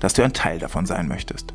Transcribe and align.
dass 0.00 0.12
du 0.12 0.22
ein 0.22 0.32
Teil 0.32 0.58
davon 0.58 0.86
sein 0.86 1.08
möchtest. 1.08 1.54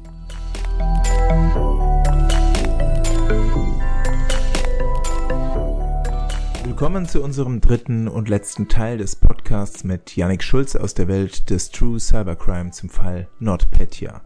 Willkommen 6.66 7.08
zu 7.08 7.24
unserem 7.24 7.62
dritten 7.62 8.08
und 8.08 8.30
letzten 8.30 8.68
Teil 8.68 8.98
des 8.98 9.16
Podcasts 9.16 9.84
mit 9.84 10.16
Yannick 10.16 10.44
Schulz 10.44 10.76
aus 10.76 10.94
der 10.94 11.08
Welt 11.08 11.50
des 11.50 11.72
True 11.72 12.00
Cybercrime 12.00 12.72
zum 12.72 12.90
Fall 12.90 13.30
NotPetya. 13.40 14.22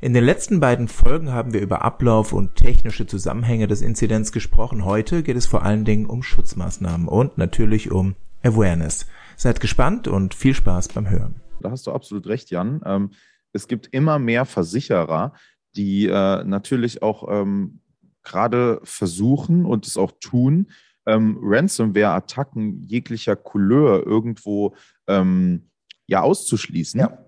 In 0.00 0.14
den 0.14 0.22
letzten 0.22 0.60
beiden 0.60 0.86
Folgen 0.86 1.32
haben 1.32 1.52
wir 1.52 1.60
über 1.60 1.82
Ablauf 1.82 2.32
und 2.32 2.54
technische 2.54 3.06
Zusammenhänge 3.06 3.66
des 3.66 3.82
Inzidents 3.82 4.30
gesprochen. 4.30 4.84
Heute 4.84 5.24
geht 5.24 5.36
es 5.36 5.46
vor 5.46 5.64
allen 5.64 5.84
Dingen 5.84 6.06
um 6.06 6.22
Schutzmaßnahmen 6.22 7.08
und 7.08 7.36
natürlich 7.36 7.90
um 7.90 8.14
Awareness. 8.44 9.06
Seid 9.36 9.58
gespannt 9.58 10.06
und 10.06 10.34
viel 10.34 10.54
Spaß 10.54 10.88
beim 10.88 11.10
Hören. 11.10 11.40
Da 11.60 11.72
hast 11.72 11.88
du 11.88 11.92
absolut 11.92 12.28
recht, 12.28 12.50
Jan. 12.50 12.80
Ähm, 12.84 13.10
es 13.52 13.68
gibt 13.68 13.88
immer 13.88 14.18
mehr 14.18 14.44
Versicherer, 14.44 15.32
die 15.76 16.06
äh, 16.06 16.44
natürlich 16.44 17.02
auch 17.02 17.28
ähm, 17.30 17.80
gerade 18.22 18.80
versuchen 18.84 19.64
und 19.64 19.86
es 19.86 19.96
auch 19.96 20.12
tun, 20.20 20.70
ähm, 21.06 21.38
Ransomware-Attacken 21.40 22.86
jeglicher 22.86 23.36
Couleur 23.36 24.06
irgendwo 24.06 24.74
ähm, 25.06 25.70
ja 26.06 26.20
auszuschließen. 26.22 27.00
Ja. 27.00 27.24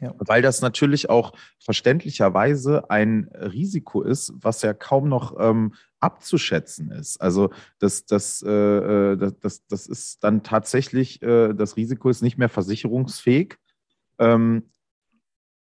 Ja. 0.00 0.12
Weil 0.18 0.42
das 0.42 0.60
natürlich 0.60 1.08
auch 1.08 1.32
verständlicherweise 1.58 2.90
ein 2.90 3.30
Risiko 3.32 4.02
ist, 4.02 4.34
was 4.36 4.60
ja 4.62 4.74
kaum 4.74 5.08
noch 5.08 5.36
ähm, 5.38 5.74
abzuschätzen 6.00 6.90
ist. 6.90 7.20
Also 7.20 7.50
das, 7.78 8.04
das, 8.04 8.42
äh, 8.42 8.50
äh 8.50 9.16
das, 9.16 9.38
das, 9.40 9.66
das 9.66 9.86
ist 9.86 10.22
dann 10.22 10.42
tatsächlich, 10.42 11.22
äh, 11.22 11.54
das 11.54 11.76
Risiko 11.76 12.10
ist 12.10 12.22
nicht 12.22 12.36
mehr 12.36 12.50
versicherungsfähig. 12.50 13.56
Ähm, 14.18 14.64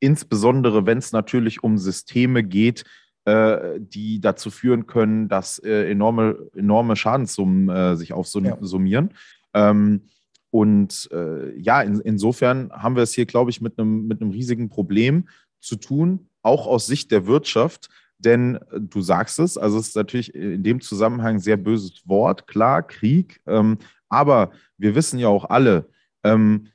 insbesondere 0.01 0.87
wenn 0.87 0.99
es 0.99 1.13
natürlich 1.13 1.63
um 1.63 1.79
Systeme 1.79 2.45
geht, 2.45 2.85
äh, 3.25 3.79
die 3.79 4.21
dazu 4.21 4.51
führen 4.51 4.87
können, 4.87 5.29
dass 5.29 5.59
äh, 5.59 5.91
enorme, 5.91 6.39
enorme 6.55 6.97
Schadenssummen 6.97 7.69
äh, 7.69 7.97
sich 7.97 8.13
aufsummieren. 8.13 9.11
Ja. 9.55 9.71
Ähm, 9.71 10.03
und 10.51 11.11
äh, 11.13 11.55
ja, 11.59 11.83
in, 11.83 12.01
insofern 12.01 12.71
haben 12.73 12.97
wir 12.97 13.03
es 13.03 13.13
hier, 13.13 13.27
glaube 13.27 13.51
ich, 13.51 13.61
mit 13.61 13.79
einem 13.79 14.07
mit 14.07 14.23
riesigen 14.23 14.71
Problem 14.71 15.29
zu 15.61 15.77
tun, 15.77 16.29
auch 16.43 16.67
aus 16.67 16.87
Sicht 16.87 17.11
der 17.11 17.27
Wirtschaft. 17.27 17.91
Denn 18.19 18.57
äh, 18.57 18.81
du 18.81 19.01
sagst 19.01 19.39
es, 19.39 19.59
also 19.59 19.79
es 19.79 19.89
ist 19.89 19.97
natürlich 19.97 20.35
in 20.35 20.62
dem 20.62 20.81
Zusammenhang 20.81 21.37
ein 21.37 21.41
sehr 21.41 21.57
böses 21.57 22.03
Wort, 22.07 22.47
klar, 22.47 22.83
Krieg. 22.83 23.41
Ähm, 23.47 23.79
aber 24.09 24.53
wir 24.79 24.95
wissen 24.95 25.19
ja 25.19 25.29
auch 25.29 25.45
alle, 25.45 25.91
ähm, 26.25 26.69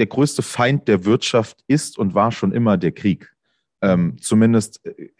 der 0.00 0.06
größte 0.06 0.42
Feind 0.42 0.88
der 0.88 1.04
Wirtschaft 1.04 1.62
ist 1.68 1.98
und 1.98 2.14
war 2.14 2.32
schon 2.32 2.52
immer 2.52 2.76
der 2.76 2.92
Krieg. 2.92 3.32
Ähm, 3.82 4.16
zumindest 4.20 4.84
äh, 4.84 5.10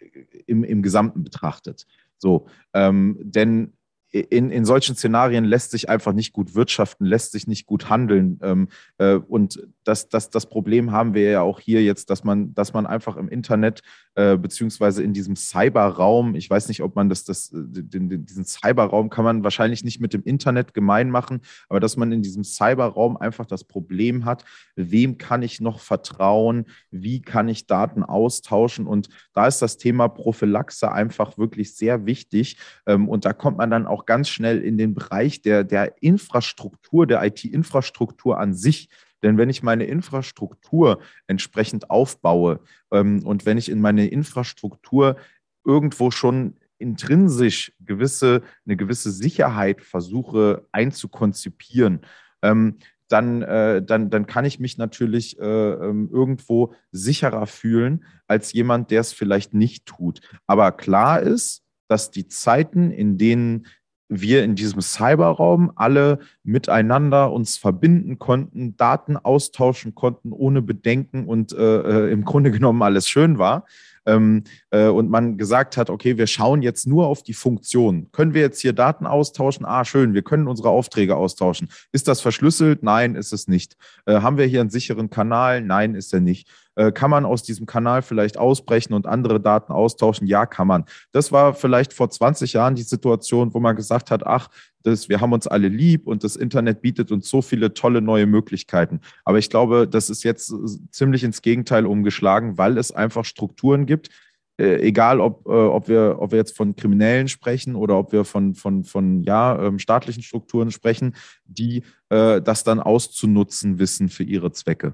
im, 0.45 0.63
im 0.63 0.81
Gesamten 0.81 1.23
betrachtet. 1.23 1.87
So, 2.17 2.47
ähm, 2.73 3.17
denn 3.21 3.73
in, 4.11 4.51
in 4.51 4.65
solchen 4.65 4.95
Szenarien 4.95 5.45
lässt 5.45 5.71
sich 5.71 5.89
einfach 5.89 6.13
nicht 6.13 6.33
gut 6.33 6.53
wirtschaften, 6.53 7.05
lässt 7.05 7.31
sich 7.31 7.47
nicht 7.47 7.65
gut 7.65 7.89
handeln. 7.89 8.39
Ähm, 8.43 8.67
äh, 8.97 9.13
und 9.13 9.65
das, 9.83 10.09
das, 10.09 10.29
das 10.29 10.45
Problem 10.47 10.91
haben 10.91 11.13
wir 11.13 11.29
ja 11.29 11.41
auch 11.41 11.59
hier 11.59 11.83
jetzt, 11.83 12.09
dass 12.09 12.23
man, 12.23 12.53
dass 12.53 12.73
man 12.73 12.85
einfach 12.85 13.17
im 13.17 13.29
Internet 13.29 13.81
äh, 14.15 14.37
beziehungsweise 14.37 15.03
in 15.03 15.13
diesem 15.13 15.35
Cyberraum, 15.35 16.35
ich 16.35 16.49
weiß 16.49 16.67
nicht, 16.67 16.83
ob 16.83 16.95
man 16.95 17.09
das, 17.09 17.23
das 17.23 17.49
den, 17.51 18.09
den, 18.09 18.25
diesen 18.25 18.45
Cyberraum 18.45 19.09
kann 19.09 19.23
man 19.23 19.43
wahrscheinlich 19.43 19.83
nicht 19.83 19.99
mit 19.99 20.13
dem 20.13 20.23
Internet 20.23 20.73
gemein 20.73 21.09
machen, 21.09 21.41
aber 21.69 21.79
dass 21.79 21.97
man 21.97 22.11
in 22.11 22.21
diesem 22.21 22.43
Cyberraum 22.43 23.17
einfach 23.17 23.45
das 23.45 23.63
Problem 23.63 24.25
hat, 24.25 24.45
wem 24.75 25.17
kann 25.17 25.41
ich 25.41 25.61
noch 25.61 25.79
vertrauen, 25.79 26.65
wie 26.91 27.21
kann 27.21 27.47
ich 27.47 27.67
Daten 27.67 28.03
austauschen 28.03 28.87
und 28.87 29.09
da 29.33 29.47
ist 29.47 29.61
das 29.61 29.77
Thema 29.77 30.07
Prophylaxe 30.07 30.91
einfach 30.91 31.37
wirklich 31.37 31.75
sehr 31.75 32.05
wichtig 32.05 32.57
ähm, 32.85 33.07
und 33.07 33.25
da 33.25 33.33
kommt 33.33 33.57
man 33.57 33.71
dann 33.71 33.87
auch 33.87 34.05
ganz 34.05 34.29
schnell 34.29 34.59
in 34.59 34.77
den 34.77 34.93
Bereich 34.93 35.41
der, 35.41 35.63
der 35.63 36.01
Infrastruktur, 36.01 37.07
der 37.07 37.23
IT-Infrastruktur 37.23 38.39
an 38.39 38.53
sich. 38.53 38.89
Denn 39.23 39.37
wenn 39.37 39.49
ich 39.49 39.63
meine 39.63 39.85
Infrastruktur 39.85 40.99
entsprechend 41.27 41.89
aufbaue 41.89 42.59
ähm, 42.91 43.25
und 43.25 43.45
wenn 43.45 43.57
ich 43.57 43.69
in 43.69 43.81
meine 43.81 44.07
Infrastruktur 44.07 45.17
irgendwo 45.63 46.11
schon 46.11 46.55
intrinsisch 46.77 47.73
gewisse, 47.79 48.41
eine 48.65 48.75
gewisse 48.75 49.11
Sicherheit 49.11 49.81
versuche 49.81 50.67
einzukonzipieren, 50.71 52.01
ähm, 52.41 52.77
dann, 53.07 53.41
äh, 53.41 53.83
dann, 53.83 54.09
dann 54.09 54.25
kann 54.25 54.45
ich 54.45 54.59
mich 54.59 54.77
natürlich 54.77 55.39
äh, 55.39 55.43
ähm, 55.43 56.09
irgendwo 56.11 56.73
sicherer 56.91 57.45
fühlen 57.45 58.05
als 58.27 58.53
jemand, 58.53 58.89
der 58.89 59.01
es 59.01 59.11
vielleicht 59.11 59.53
nicht 59.53 59.85
tut. 59.85 60.21
Aber 60.47 60.71
klar 60.71 61.21
ist, 61.21 61.63
dass 61.87 62.09
die 62.09 62.27
Zeiten, 62.27 62.89
in 62.89 63.17
denen 63.17 63.67
wir 64.11 64.43
in 64.43 64.55
diesem 64.55 64.81
Cyberraum 64.81 65.71
alle 65.75 66.19
miteinander 66.43 67.31
uns 67.31 67.57
verbinden 67.57 68.19
konnten, 68.19 68.75
Daten 68.75 69.15
austauschen 69.15 69.95
konnten 69.95 70.33
ohne 70.33 70.61
Bedenken 70.61 71.25
und 71.25 71.53
äh, 71.53 72.07
äh, 72.07 72.11
im 72.11 72.25
Grunde 72.25 72.51
genommen 72.51 72.81
alles 72.81 73.07
schön 73.07 73.37
war. 73.37 73.65
Ähm, 74.05 74.43
äh, 74.71 74.87
und 74.87 75.09
man 75.09 75.37
gesagt 75.37 75.77
hat, 75.77 75.89
okay, 75.89 76.17
wir 76.17 76.27
schauen 76.27 76.61
jetzt 76.61 76.87
nur 76.87 77.07
auf 77.07 77.23
die 77.23 77.35
Funktion. 77.35 78.11
Können 78.11 78.33
wir 78.33 78.41
jetzt 78.41 78.59
hier 78.59 78.73
Daten 78.73 79.05
austauschen? 79.05 79.63
Ah, 79.63 79.85
schön, 79.85 80.13
wir 80.13 80.23
können 80.23 80.47
unsere 80.47 80.69
Aufträge 80.69 81.15
austauschen. 81.15 81.69
Ist 81.91 82.07
das 82.07 82.19
verschlüsselt? 82.19 82.83
Nein, 82.83 83.15
ist 83.15 83.31
es 83.31 83.47
nicht. 83.47 83.77
Äh, 84.05 84.21
haben 84.21 84.37
wir 84.37 84.45
hier 84.45 84.61
einen 84.61 84.71
sicheren 84.71 85.09
Kanal? 85.09 85.61
Nein, 85.61 85.95
ist 85.95 86.13
er 86.13 86.19
nicht. 86.19 86.49
Äh, 86.75 86.91
kann 86.91 87.11
man 87.11 87.25
aus 87.25 87.43
diesem 87.43 87.65
Kanal 87.65 88.01
vielleicht 88.01 88.37
ausbrechen 88.37 88.93
und 88.93 89.07
andere 89.07 89.39
Daten 89.39 89.71
austauschen? 89.73 90.27
Ja, 90.27 90.45
kann 90.45 90.67
man. 90.67 90.85
Das 91.11 91.31
war 91.31 91.53
vielleicht 91.53 91.93
vor 91.93 92.09
20 92.09 92.53
Jahren 92.53 92.75
die 92.75 92.83
Situation, 92.83 93.53
wo 93.53 93.59
man 93.59 93.75
gesagt 93.75 94.11
hat, 94.11 94.25
ach, 94.25 94.49
das, 94.83 95.09
wir 95.09 95.21
haben 95.21 95.33
uns 95.33 95.47
alle 95.47 95.67
lieb 95.67 96.07
und 96.07 96.23
das 96.23 96.35
Internet 96.35 96.81
bietet 96.81 97.11
uns 97.11 97.29
so 97.29 97.41
viele 97.41 97.73
tolle 97.73 98.01
neue 98.01 98.25
Möglichkeiten. 98.25 99.01
Aber 99.25 99.37
ich 99.37 99.49
glaube, 99.49 99.87
das 99.87 100.09
ist 100.09 100.23
jetzt 100.23 100.53
ziemlich 100.91 101.23
ins 101.23 101.41
Gegenteil 101.41 101.85
umgeschlagen, 101.85 102.57
weil 102.57 102.77
es 102.77 102.91
einfach 102.91 103.25
Strukturen 103.25 103.85
gibt, 103.85 104.09
äh, 104.57 104.77
egal 104.81 105.19
ob, 105.19 105.45
äh, 105.47 105.51
ob, 105.51 105.87
wir, 105.87 106.17
ob 106.19 106.31
wir 106.31 106.37
jetzt 106.37 106.55
von 106.55 106.75
Kriminellen 106.75 107.27
sprechen 107.27 107.75
oder 107.75 107.97
ob 107.97 108.11
wir 108.11 108.25
von, 108.25 108.55
von, 108.55 108.83
von 108.83 109.23
ja, 109.23 109.61
ähm, 109.61 109.79
staatlichen 109.79 110.23
Strukturen 110.23 110.71
sprechen, 110.71 111.15
die 111.45 111.83
äh, 112.09 112.41
das 112.41 112.63
dann 112.63 112.79
auszunutzen 112.79 113.79
wissen 113.79 114.09
für 114.09 114.23
ihre 114.23 114.51
Zwecke. 114.51 114.93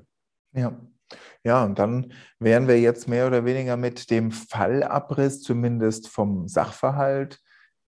Ja, 0.53 0.77
ja, 1.44 1.64
und 1.64 1.80
dann 1.80 2.14
wären 2.40 2.68
wir 2.68 2.80
jetzt 2.80 3.08
mehr 3.08 3.28
oder 3.28 3.46
weniger 3.46 3.78
mit 3.78 4.09
dem 4.12 4.31
Fallabriss, 4.31 5.42
zumindest 5.42 6.08
vom 6.08 6.48
Sachverhalt, 6.48 7.40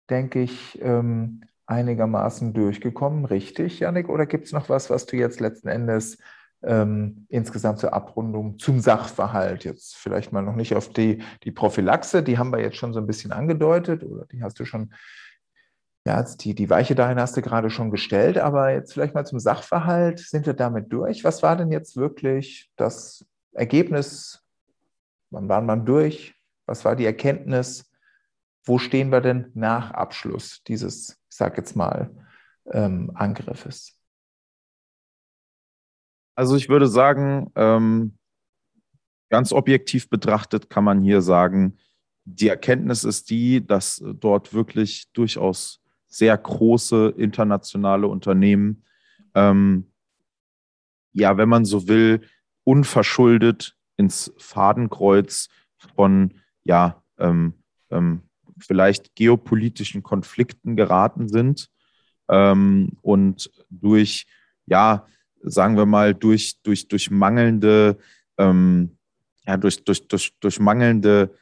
denke 0.08 0.40
ich, 0.40 0.80
ähm, 0.82 1.42
einigermaßen 1.66 2.52
durchgekommen. 2.52 3.24
Richtig, 3.24 3.80
Janik? 3.80 4.08
Oder 4.08 4.26
gibt 4.26 4.46
es 4.46 4.52
noch 4.52 4.68
was, 4.68 4.90
was 4.90 5.06
du 5.06 5.16
jetzt 5.16 5.40
letzten 5.40 5.68
Endes 5.68 6.18
ähm, 6.62 7.26
insgesamt 7.28 7.78
zur 7.78 7.94
Abrundung 7.94 8.58
zum 8.58 8.80
Sachverhalt 8.80 9.64
jetzt 9.64 9.96
vielleicht 9.96 10.32
mal 10.32 10.42
noch 10.42 10.56
nicht 10.56 10.74
auf 10.74 10.92
die, 10.92 11.22
die 11.44 11.52
Prophylaxe, 11.52 12.22
die 12.22 12.36
haben 12.36 12.52
wir 12.52 12.60
jetzt 12.60 12.76
schon 12.76 12.92
so 12.92 13.00
ein 13.00 13.06
bisschen 13.06 13.32
angedeutet 13.32 14.02
oder 14.02 14.26
die 14.26 14.42
hast 14.42 14.60
du 14.60 14.64
schon 14.64 14.92
ja, 16.06 16.22
die, 16.22 16.54
die 16.54 16.70
Weiche 16.70 16.94
dahin 16.94 17.20
hast 17.20 17.36
du 17.36 17.42
gerade 17.42 17.68
schon 17.68 17.90
gestellt, 17.90 18.38
aber 18.38 18.72
jetzt 18.72 18.94
vielleicht 18.94 19.14
mal 19.14 19.26
zum 19.26 19.38
Sachverhalt. 19.38 20.18
Sind 20.18 20.46
wir 20.46 20.54
damit 20.54 20.90
durch? 20.92 21.24
Was 21.24 21.42
war 21.42 21.56
denn 21.56 21.70
jetzt 21.70 21.96
wirklich 21.96 22.70
das 22.76 23.26
Ergebnis? 23.52 24.44
Wann 25.30 25.48
waren 25.48 25.66
wir 25.66 25.76
durch? 25.76 26.34
Was 26.66 26.84
war 26.84 26.96
die 26.96 27.04
Erkenntnis? 27.04 27.90
Wo 28.64 28.78
stehen 28.78 29.10
wir 29.10 29.20
denn 29.20 29.50
nach 29.54 29.90
Abschluss 29.92 30.62
dieses, 30.64 31.10
ich 31.30 31.36
sage 31.36 31.56
jetzt 31.58 31.74
mal, 31.76 32.10
ähm, 32.72 33.10
Angriffes? 33.14 33.96
Also 36.34 36.56
ich 36.56 36.68
würde 36.68 36.88
sagen, 36.88 37.50
ähm, 37.54 38.18
ganz 39.30 39.52
objektiv 39.52 40.08
betrachtet 40.08 40.70
kann 40.70 40.84
man 40.84 41.00
hier 41.00 41.22
sagen, 41.22 41.78
die 42.24 42.48
Erkenntnis 42.48 43.04
ist 43.04 43.30
die, 43.30 43.66
dass 43.66 44.02
dort 44.04 44.52
wirklich 44.52 45.10
durchaus 45.12 45.82
sehr 46.06 46.36
große 46.36 47.14
internationale 47.16 48.06
Unternehmen, 48.08 48.84
ähm, 49.34 49.90
ja, 51.12 51.36
wenn 51.36 51.48
man 51.48 51.64
so 51.64 51.88
will, 51.88 52.22
unverschuldet 52.64 53.76
ins 53.96 54.32
Fadenkreuz 54.38 55.48
von, 55.94 56.34
ja, 56.62 57.02
ähm, 57.18 57.54
ähm, 57.90 58.22
vielleicht 58.58 59.14
geopolitischen 59.14 60.02
Konflikten 60.02 60.76
geraten 60.76 61.28
sind 61.28 61.70
ähm, 62.28 62.92
und 63.02 63.50
durch, 63.68 64.26
ja, 64.66 65.06
sagen 65.42 65.76
wir 65.76 65.86
mal, 65.86 66.14
durch, 66.14 66.60
durch, 66.62 66.88
durch 66.88 67.10
mangelnde, 67.10 67.98
ähm, 68.38 68.96
ja, 69.46 69.56
durch, 69.56 69.82
durch, 69.84 70.06
durch, 70.06 70.32
durch 70.40 70.60
mangelnde 70.60 71.34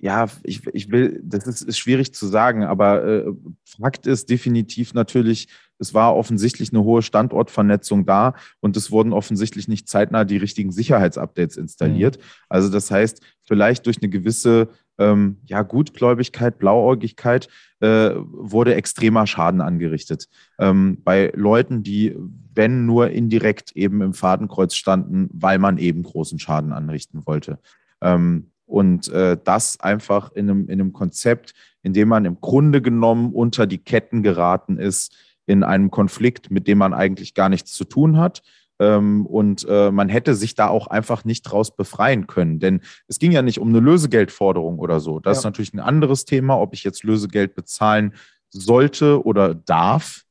ja, 0.00 0.28
ich, 0.42 0.66
ich 0.72 0.90
will, 0.90 1.20
das 1.22 1.46
ist, 1.46 1.62
ist 1.62 1.78
schwierig 1.78 2.14
zu 2.14 2.26
sagen, 2.26 2.64
aber 2.64 3.04
äh, 3.04 3.32
Fakt 3.64 4.06
ist 4.06 4.30
definitiv 4.30 4.94
natürlich, 4.94 5.48
es 5.78 5.94
war 5.94 6.16
offensichtlich 6.16 6.72
eine 6.72 6.84
hohe 6.84 7.02
Standortvernetzung 7.02 8.06
da 8.06 8.34
und 8.60 8.76
es 8.76 8.90
wurden 8.90 9.12
offensichtlich 9.12 9.68
nicht 9.68 9.88
zeitnah 9.88 10.24
die 10.24 10.36
richtigen 10.36 10.72
Sicherheitsupdates 10.72 11.56
installiert. 11.56 12.18
Mhm. 12.18 12.22
Also 12.48 12.70
das 12.70 12.90
heißt, 12.90 13.20
vielleicht 13.42 13.86
durch 13.86 13.98
eine 14.00 14.10
gewisse 14.10 14.68
ähm, 14.98 15.38
ja, 15.46 15.62
Gutgläubigkeit, 15.62 16.58
Blauäugigkeit 16.58 17.48
äh, 17.80 18.10
wurde 18.16 18.74
extremer 18.74 19.26
Schaden 19.26 19.60
angerichtet. 19.60 20.28
Ähm, 20.58 20.98
bei 21.02 21.32
Leuten, 21.34 21.82
die, 21.82 22.14
wenn 22.54 22.86
nur 22.86 23.10
indirekt 23.10 23.72
eben 23.72 24.02
im 24.02 24.12
Fadenkreuz 24.14 24.74
standen, 24.74 25.28
weil 25.32 25.58
man 25.58 25.78
eben 25.78 26.02
großen 26.02 26.38
Schaden 26.38 26.72
anrichten 26.72 27.22
wollte. 27.26 27.58
Ähm, 28.02 28.50
und 28.70 29.08
äh, 29.08 29.36
das 29.42 29.80
einfach 29.80 30.32
in 30.32 30.48
einem, 30.48 30.68
in 30.68 30.80
einem 30.80 30.92
Konzept, 30.92 31.54
in 31.82 31.92
dem 31.92 32.08
man 32.08 32.24
im 32.24 32.40
Grunde 32.40 32.80
genommen 32.80 33.32
unter 33.32 33.66
die 33.66 33.78
Ketten 33.78 34.22
geraten 34.22 34.78
ist, 34.78 35.14
in 35.46 35.64
einem 35.64 35.90
Konflikt, 35.90 36.50
mit 36.50 36.68
dem 36.68 36.78
man 36.78 36.94
eigentlich 36.94 37.34
gar 37.34 37.48
nichts 37.48 37.72
zu 37.72 37.84
tun 37.84 38.16
hat. 38.16 38.42
Ähm, 38.78 39.26
und 39.26 39.66
äh, 39.68 39.90
man 39.90 40.08
hätte 40.08 40.34
sich 40.36 40.54
da 40.54 40.68
auch 40.68 40.86
einfach 40.86 41.24
nicht 41.24 41.42
draus 41.42 41.74
befreien 41.74 42.28
können. 42.28 42.60
Denn 42.60 42.80
es 43.08 43.18
ging 43.18 43.32
ja 43.32 43.42
nicht 43.42 43.58
um 43.58 43.68
eine 43.68 43.80
Lösegeldforderung 43.80 44.78
oder 44.78 45.00
so. 45.00 45.18
Das 45.18 45.36
ja. 45.36 45.40
ist 45.40 45.44
natürlich 45.44 45.74
ein 45.74 45.80
anderes 45.80 46.24
Thema, 46.24 46.58
ob 46.58 46.72
ich 46.72 46.84
jetzt 46.84 47.02
Lösegeld 47.02 47.56
bezahlen 47.56 48.14
sollte 48.50 49.24
oder 49.24 49.54
darf. 49.54 50.24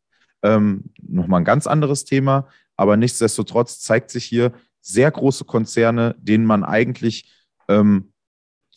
Ähm, 0.44 0.86
Nochmal 1.02 1.42
ein 1.42 1.46
ganz 1.46 1.68
anderes 1.68 2.06
Thema. 2.06 2.48
Aber 2.78 2.96
nichtsdestotrotz 2.96 3.82
zeigt 3.82 4.10
sich 4.10 4.24
hier 4.24 4.54
sehr 4.80 5.12
große 5.12 5.44
Konzerne, 5.44 6.16
denen 6.20 6.46
man 6.46 6.64
eigentlich 6.64 7.30
ähm, 7.68 8.14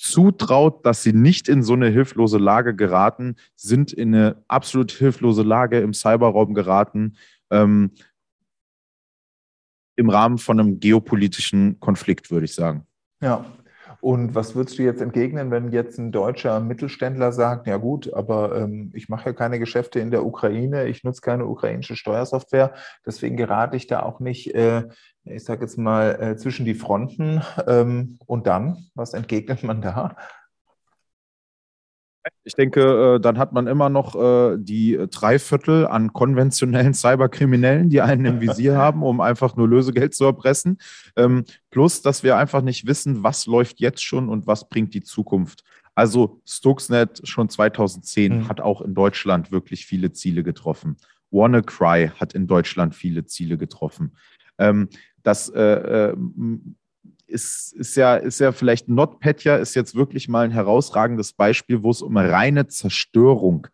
zutraut, 0.03 0.85
dass 0.85 1.05
sie 1.05 1.13
nicht 1.13 1.49
in 1.49 1.63
so 1.63 1.75
eine 1.75 1.89
hilflose 1.89 2.39
Lage 2.39 2.75
geraten, 2.75 3.37
sind 3.55 3.93
in 3.93 4.13
eine 4.13 4.45
absolut 4.49 4.91
hilflose 4.91 5.43
Lage 5.45 5.79
im 5.79 5.95
Cyberraum 5.95 6.55
geraten, 6.55 7.17
ähm, 7.51 7.93
im 9.95 10.11
Rahmen 10.11 10.39
von 10.39 10.59
einem 10.59 10.81
geopolitischen 10.81 11.79
Konflikt, 11.79 12.33
würde 12.33 12.47
ich 12.47 12.55
sagen. 12.55 12.85
Ja. 13.21 13.45
Und 14.03 14.35
was 14.35 14.57
würdest 14.57 14.81
du 14.81 14.83
jetzt 14.83 15.01
entgegnen, 15.01 15.53
wenn 15.53 15.71
jetzt 15.71 15.97
ein 15.97 16.11
deutscher 16.11 16.59
Mittelständler 16.59 17.31
sagt, 17.31 17.69
ja 17.69 17.77
gut, 17.77 18.13
aber 18.13 18.57
ähm, 18.57 18.91
ich 18.95 19.09
mache 19.09 19.27
ja 19.27 19.33
keine 19.33 19.61
Geschäfte 19.61 20.01
in 20.01 20.11
der 20.11 20.27
Ukraine, 20.27 20.89
ich 20.89 21.05
nutze 21.05 21.21
keine 21.21 21.47
ukrainische 21.47 21.95
Steuersoftware, 21.95 22.75
deswegen 23.07 23.37
gerate 23.37 23.77
ich 23.77 23.87
da 23.87 24.03
auch 24.03 24.19
nicht 24.19 24.57
äh, 24.57 24.89
ich 25.25 25.45
sage 25.45 25.63
jetzt 25.63 25.79
mal, 25.79 26.21
äh, 26.21 26.37
zwischen 26.37 26.67
die 26.67 26.75
Fronten. 26.75 27.43
Ähm, 27.67 28.19
und 28.27 28.47
dann, 28.47 28.87
was 28.95 29.15
entgegnet 29.15 29.63
man 29.63 29.81
da? 29.81 30.17
Ich 32.45 32.55
denke, 32.55 33.17
äh, 33.17 33.21
dann 33.21 33.39
hat 33.39 33.53
man 33.53 33.67
immer 33.67 33.89
noch 33.89 34.15
äh, 34.15 34.57
die 34.59 34.99
drei 35.11 35.39
Viertel 35.39 35.87
an 35.87 36.13
konventionellen 36.13 36.95
Cyberkriminellen, 36.95 37.89
die 37.89 38.01
einen 38.01 38.25
im 38.25 38.41
Visier 38.41 38.77
haben, 38.77 39.03
um 39.03 39.21
einfach 39.21 39.57
nur 39.57 39.69
Lösegeld 39.69 40.15
zu 40.15 40.25
erpressen. 40.25 40.79
Ähm, 41.17 41.45
plus, 41.71 42.03
dass 42.03 42.23
wir 42.23 42.37
einfach 42.37 42.63
nicht 42.63 42.87
wissen, 42.87 43.23
was 43.23 43.47
läuft 43.47 43.81
jetzt 43.81 44.03
schon 44.03 44.29
und 44.29 44.47
was 44.47 44.69
bringt 44.69 44.95
die 44.95 45.03
Zukunft. 45.03 45.65
Also 45.95 46.41
Stuxnet 46.47 47.21
schon 47.25 47.49
2010 47.49 48.39
mhm. 48.39 48.49
hat 48.49 48.61
auch 48.61 48.81
in 48.81 48.95
Deutschland 48.95 49.53
wirklich 49.53 49.87
viele 49.87 50.13
Ziele 50.13 50.43
getroffen. 50.43 50.97
WannaCry 51.31 52.11
hat 52.19 52.35
in 52.35 52.47
Deutschland 52.47 52.95
viele 52.95 53.25
Ziele 53.25 53.59
getroffen. 53.59 54.17
Ähm, 54.59 54.89
das 55.23 55.49
äh, 55.49 55.61
äh, 55.61 56.17
ist, 57.33 57.73
ist, 57.73 57.97
ja, 57.97 58.17
ist 58.17 58.39
ja 58.39 58.53
vielleicht 58.53 58.89
NotPetya 58.89 59.57
ist 59.57 59.75
jetzt 59.75 59.95
wirklich 59.95 60.29
mal 60.29 60.45
ein 60.45 60.51
herausragendes 60.51 61.33
Beispiel, 61.33 61.83
wo 61.83 61.91
es 61.91 62.03
um 62.03 62.17
reine 62.17 62.69
Zerstörung 62.69 63.67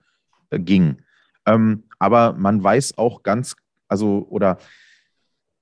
äh, 0.50 0.58
ging. 0.58 0.98
Ähm, 1.44 1.84
aber 1.98 2.32
man 2.34 2.62
weiß 2.62 2.96
auch 2.96 3.22
ganz, 3.22 3.56
also, 3.88 4.26
oder 4.30 4.58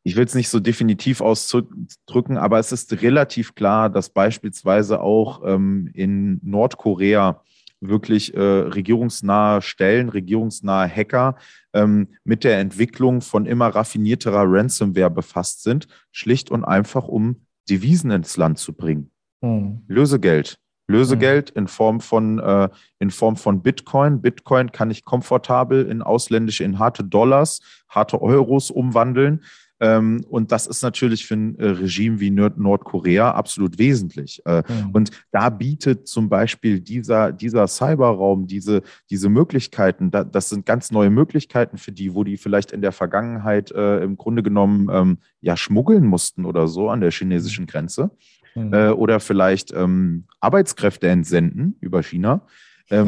ich 0.02 0.14
will 0.14 0.24
es 0.24 0.34
nicht 0.34 0.50
so 0.50 0.60
definitiv 0.60 1.20
ausdrücken, 1.20 2.36
aber 2.36 2.60
es 2.60 2.70
ist 2.70 3.02
relativ 3.02 3.56
klar, 3.56 3.90
dass 3.90 4.10
beispielsweise 4.10 5.00
auch 5.00 5.42
ähm, 5.44 5.90
in 5.94 6.38
Nordkorea 6.44 7.42
wirklich 7.80 8.34
äh, 8.34 8.40
regierungsnahe 8.40 9.62
Stellen, 9.62 10.08
regierungsnahe 10.08 10.88
Hacker 10.88 11.36
ähm, 11.72 12.08
mit 12.24 12.44
der 12.44 12.58
Entwicklung 12.58 13.20
von 13.20 13.46
immer 13.46 13.68
raffinierterer 13.68 14.44
Ransomware 14.46 15.10
befasst 15.10 15.62
sind, 15.62 15.88
schlicht 16.12 16.50
und 16.50 16.64
einfach, 16.64 17.08
um 17.08 17.45
Devisen 17.68 18.10
ins 18.10 18.36
Land 18.36 18.58
zu 18.58 18.72
bringen. 18.72 19.10
Mhm. 19.40 19.82
Lösegeld. 19.88 20.58
Lösegeld 20.88 21.54
mhm. 21.54 21.62
in 21.62 21.68
Form 21.68 22.00
von 22.00 22.38
äh, 22.38 22.68
in 22.98 23.10
Form 23.10 23.36
von 23.36 23.62
Bitcoin. 23.62 24.22
Bitcoin 24.22 24.70
kann 24.70 24.90
ich 24.90 25.04
komfortabel 25.04 25.86
in 25.86 26.02
ausländische, 26.02 26.64
in 26.64 26.78
harte 26.78 27.04
Dollars, 27.04 27.60
harte 27.88 28.22
Euros 28.22 28.70
umwandeln. 28.70 29.42
Ähm, 29.78 30.24
und 30.28 30.52
das 30.52 30.66
ist 30.66 30.82
natürlich 30.82 31.26
für 31.26 31.34
ein 31.34 31.58
äh, 31.58 31.66
Regime 31.66 32.18
wie 32.20 32.30
Nordkorea 32.30 33.32
absolut 33.32 33.78
wesentlich. 33.78 34.42
Äh, 34.46 34.62
mhm. 34.68 34.90
Und 34.92 35.10
da 35.32 35.50
bietet 35.50 36.08
zum 36.08 36.28
Beispiel 36.28 36.80
dieser, 36.80 37.32
dieser 37.32 37.66
Cyberraum 37.66 38.46
diese, 38.46 38.82
diese 39.10 39.28
Möglichkeiten, 39.28 40.10
das 40.10 40.48
sind 40.48 40.64
ganz 40.64 40.90
neue 40.90 41.10
Möglichkeiten 41.10 41.76
für 41.76 41.92
die, 41.92 42.14
wo 42.14 42.24
die 42.24 42.38
vielleicht 42.38 42.72
in 42.72 42.80
der 42.80 42.92
Vergangenheit 42.92 43.70
äh, 43.72 44.02
im 44.02 44.16
Grunde 44.16 44.42
genommen 44.42 44.88
ähm, 44.90 45.18
ja 45.40 45.56
schmuggeln 45.56 46.06
mussten 46.06 46.46
oder 46.46 46.68
so 46.68 46.88
an 46.88 47.00
der 47.00 47.10
chinesischen 47.10 47.64
mhm. 47.64 47.68
Grenze. 47.68 48.10
Mhm. 48.54 48.72
oder 48.72 49.20
vielleicht 49.20 49.70
ähm, 49.74 50.24
Arbeitskräfte 50.40 51.08
entsenden 51.08 51.76
über 51.82 52.02
China, 52.02 52.46
ja. 52.88 53.04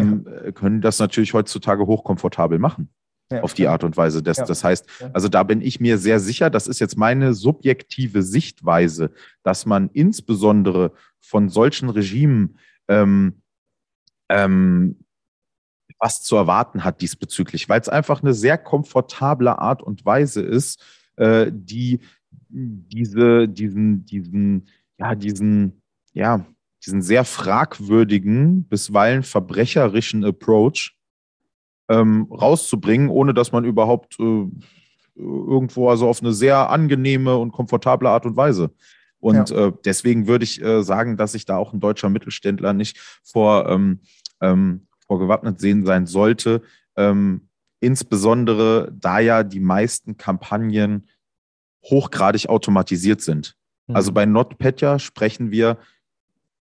können 0.52 0.82
das 0.82 0.98
natürlich 0.98 1.32
heutzutage 1.32 1.86
hochkomfortabel 1.86 2.58
machen 2.58 2.90
ja, 3.30 3.42
auf 3.42 3.54
die 3.54 3.68
Art 3.68 3.84
und 3.84 3.96
Weise. 3.96 4.22
Das, 4.22 4.38
ja. 4.38 4.44
das 4.44 4.64
heißt, 4.64 4.86
also 5.12 5.28
da 5.28 5.42
bin 5.42 5.60
ich 5.60 5.80
mir 5.80 5.98
sehr 5.98 6.20
sicher, 6.20 6.50
das 6.50 6.66
ist 6.66 6.78
jetzt 6.78 6.96
meine 6.96 7.34
subjektive 7.34 8.22
Sichtweise, 8.22 9.12
dass 9.42 9.66
man 9.66 9.90
insbesondere 9.92 10.92
von 11.20 11.48
solchen 11.48 11.90
Regimen 11.90 12.58
ähm, 12.88 13.42
ähm, 14.28 15.04
was 15.98 16.22
zu 16.22 16.36
erwarten 16.36 16.84
hat 16.84 17.00
diesbezüglich, 17.00 17.68
weil 17.68 17.80
es 17.80 17.88
einfach 17.88 18.22
eine 18.22 18.34
sehr 18.34 18.56
komfortable 18.56 19.58
Art 19.58 19.82
und 19.82 20.04
Weise 20.06 20.42
ist, 20.42 20.80
äh, 21.16 21.50
die 21.52 22.00
diese, 22.48 23.48
diesen, 23.48 24.04
diesen, 24.04 24.68
ja, 24.98 25.14
diesen, 25.14 25.82
ja, 26.12 26.46
diesen 26.84 27.02
sehr 27.02 27.24
fragwürdigen, 27.24 28.64
bisweilen 28.64 29.22
verbrecherischen 29.22 30.24
Approach 30.24 30.97
ähm, 31.88 32.28
rauszubringen, 32.30 33.08
ohne 33.08 33.34
dass 33.34 33.52
man 33.52 33.64
überhaupt 33.64 34.18
äh, 34.20 34.46
irgendwo, 35.16 35.88
also 35.88 36.08
auf 36.08 36.20
eine 36.20 36.32
sehr 36.32 36.70
angenehme 36.70 37.36
und 37.36 37.52
komfortable 37.52 38.08
Art 38.08 38.26
und 38.26 38.36
Weise. 38.36 38.70
Und 39.20 39.50
ja. 39.50 39.66
äh, 39.66 39.72
deswegen 39.84 40.28
würde 40.28 40.44
ich 40.44 40.62
äh, 40.62 40.82
sagen, 40.82 41.16
dass 41.16 41.32
sich 41.32 41.44
da 41.44 41.56
auch 41.56 41.72
ein 41.72 41.80
deutscher 41.80 42.08
Mittelständler 42.08 42.72
nicht 42.72 42.98
vor, 43.24 43.68
ähm, 43.68 44.00
ähm, 44.40 44.86
vor 45.06 45.18
gewappnet 45.18 45.60
sehen 45.60 45.84
sein 45.84 46.06
sollte. 46.06 46.62
Ähm, 46.96 47.48
insbesondere 47.80 48.92
da 48.92 49.18
ja 49.18 49.42
die 49.42 49.60
meisten 49.60 50.16
Kampagnen 50.16 51.08
hochgradig 51.84 52.48
automatisiert 52.48 53.20
sind. 53.20 53.56
Mhm. 53.86 53.96
Also 53.96 54.12
bei 54.12 54.26
NotPetya 54.26 54.98
sprechen 54.98 55.50
wir 55.50 55.78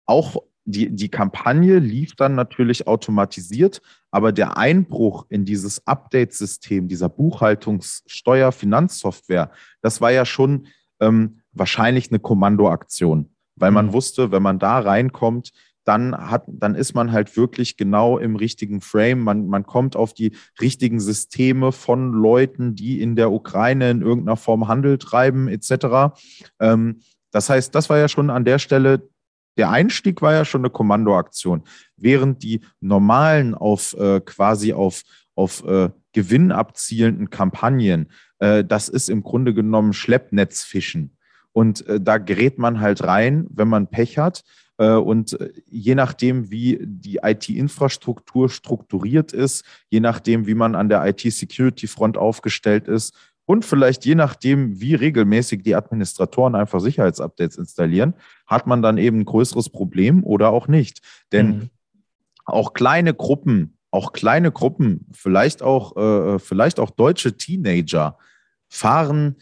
auch 0.05 0.37
die, 0.69 0.95
die 0.95 1.09
Kampagne 1.09 1.79
lief 1.79 2.15
dann 2.15 2.35
natürlich 2.35 2.87
automatisiert, 2.87 3.81
aber 4.11 4.31
der 4.31 4.57
Einbruch 4.57 5.25
in 5.29 5.45
dieses 5.45 5.85
Update-System, 5.87 6.87
dieser 6.87 7.09
Buchhaltungssteuer, 7.09 8.51
Finanzsoftware, 8.51 9.51
das 9.81 10.01
war 10.01 10.11
ja 10.11 10.25
schon 10.25 10.67
ähm, 10.99 11.41
wahrscheinlich 11.53 12.09
eine 12.09 12.19
Kommandoaktion, 12.19 13.29
weil 13.55 13.71
man 13.71 13.87
mhm. 13.87 13.93
wusste, 13.93 14.31
wenn 14.31 14.43
man 14.43 14.59
da 14.59 14.79
reinkommt, 14.79 15.51
dann 15.85 16.15
hat, 16.15 16.43
dann 16.47 16.75
ist 16.75 16.93
man 16.93 17.11
halt 17.11 17.35
wirklich 17.35 17.75
genau 17.75 18.19
im 18.19 18.35
richtigen 18.35 18.79
Frame. 18.79 19.21
Man, 19.21 19.47
man 19.47 19.65
kommt 19.65 19.95
auf 19.95 20.13
die 20.13 20.35
richtigen 20.61 20.99
Systeme 20.99 21.71
von 21.71 22.13
Leuten, 22.13 22.75
die 22.75 23.01
in 23.01 23.15
der 23.15 23.31
Ukraine 23.31 23.89
in 23.89 24.01
irgendeiner 24.03 24.37
Form 24.37 24.67
Handel 24.67 24.99
treiben, 24.99 25.47
etc. 25.47 26.13
Ähm, 26.59 27.01
das 27.31 27.49
heißt, 27.49 27.73
das 27.73 27.89
war 27.89 27.97
ja 27.97 28.07
schon 28.07 28.29
an 28.29 28.45
der 28.45 28.59
Stelle 28.59 29.09
der 29.59 29.69
Einstieg 29.71 30.21
war 30.21 30.33
ja 30.33 30.45
schon 30.45 30.61
eine 30.61 30.69
Kommandoaktion, 30.69 31.63
während 31.97 32.43
die 32.43 32.61
normalen 32.79 33.53
auf 33.53 33.93
äh, 33.99 34.21
quasi 34.21 34.71
auf, 34.71 35.03
auf 35.35 35.65
äh, 35.65 35.89
Gewinn 36.13 36.53
abzielenden 36.53 37.29
Kampagnen, 37.29 38.09
äh, 38.39 38.63
das 38.63 38.87
ist 38.87 39.09
im 39.09 39.21
Grunde 39.21 39.53
genommen 39.53 39.91
Schleppnetzfischen. 39.91 41.17
Und 41.51 41.85
äh, 41.87 41.99
da 41.99 42.19
gerät 42.19 42.57
man 42.57 42.79
halt 42.79 43.03
rein, 43.03 43.47
wenn 43.49 43.67
man 43.67 43.87
Pech 43.87 44.17
hat. 44.17 44.45
Äh, 44.77 44.91
und 44.93 45.37
je 45.69 45.93
nachdem, 45.93 46.49
wie 46.51 46.79
die 46.81 47.19
IT-Infrastruktur 47.21 48.47
strukturiert 48.47 49.33
ist, 49.33 49.65
je 49.89 49.99
nachdem, 49.99 50.47
wie 50.47 50.55
man 50.55 50.73
an 50.75 50.87
der 50.87 51.05
IT-Security-Front 51.05 52.17
aufgestellt 52.17 52.87
ist 52.87 53.13
und 53.49 53.65
vielleicht 53.65 54.05
je 54.05 54.13
nachdem, 54.13 54.79
wie 54.79 54.93
regelmäßig 54.93 55.63
die 55.63 55.73
Administratoren 55.73 56.53
einfach 56.53 56.79
Sicherheitsupdates 56.79 57.57
installieren, 57.57 58.13
hat 58.45 58.67
man 58.67 58.83
dann 58.83 58.99
eben 58.99 59.21
ein 59.21 59.25
größeres 59.25 59.71
Problem 59.71 60.23
oder 60.23 60.51
auch 60.51 60.67
nicht. 60.67 61.01
Denn 61.31 61.47
mhm. 61.47 61.69
auch 62.45 62.73
kleine 62.73 63.15
Gruppen, 63.15 63.75
auch 63.89 64.13
kleine 64.13 64.51
Gruppen, 64.51 65.07
vielleicht 65.13 65.63
auch, 65.63 65.97
äh, 65.97 66.37
vielleicht 66.37 66.79
auch 66.79 66.91
deutsche 66.91 67.37
Teenager 67.37 68.19
fahren 68.67 69.37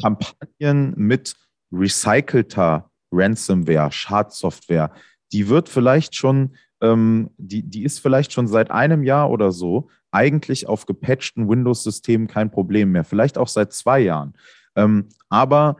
Kampagnen 0.00 0.94
mit 0.96 1.36
recycelter 1.70 2.90
Ransomware, 3.12 3.92
Schadsoftware. 3.92 4.90
Die 5.32 5.50
wird 5.50 5.68
vielleicht 5.68 6.14
schon, 6.16 6.56
ähm, 6.80 7.28
die, 7.36 7.62
die 7.62 7.84
ist 7.84 7.98
vielleicht 7.98 8.32
schon 8.32 8.46
seit 8.46 8.70
einem 8.70 9.02
Jahr 9.02 9.30
oder 9.30 9.52
so 9.52 9.90
eigentlich 10.14 10.68
auf 10.68 10.86
gepatchten 10.86 11.48
Windows-Systemen 11.48 12.28
kein 12.28 12.50
Problem 12.50 12.92
mehr. 12.92 13.04
Vielleicht 13.04 13.36
auch 13.36 13.48
seit 13.48 13.72
zwei 13.72 14.00
Jahren. 14.00 14.34
Ähm, 14.76 15.08
aber 15.28 15.76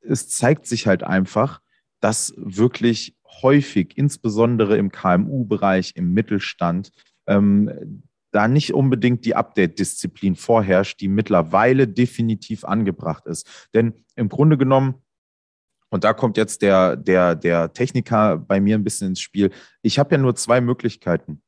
es 0.00 0.28
zeigt 0.28 0.66
sich 0.66 0.86
halt 0.86 1.02
einfach, 1.02 1.60
dass 2.00 2.32
wirklich 2.36 3.16
häufig, 3.42 3.96
insbesondere 3.96 4.76
im 4.76 4.90
KMU-Bereich, 4.90 5.92
im 5.96 6.14
Mittelstand, 6.14 6.92
ähm, 7.26 8.02
da 8.30 8.48
nicht 8.48 8.74
unbedingt 8.74 9.24
die 9.24 9.34
Update-Disziplin 9.34 10.36
vorherrscht, 10.36 11.00
die 11.00 11.08
mittlerweile 11.08 11.88
definitiv 11.88 12.64
angebracht 12.64 13.26
ist. 13.26 13.68
Denn 13.74 13.94
im 14.16 14.28
Grunde 14.28 14.58
genommen, 14.58 15.02
und 15.90 16.04
da 16.04 16.12
kommt 16.12 16.36
jetzt 16.36 16.60
der, 16.62 16.96
der, 16.96 17.34
der 17.34 17.72
Techniker 17.72 18.36
bei 18.36 18.60
mir 18.60 18.76
ein 18.76 18.84
bisschen 18.84 19.08
ins 19.08 19.20
Spiel, 19.20 19.50
ich 19.82 19.98
habe 19.98 20.14
ja 20.14 20.20
nur 20.20 20.34
zwei 20.36 20.60
Möglichkeiten. 20.60 21.42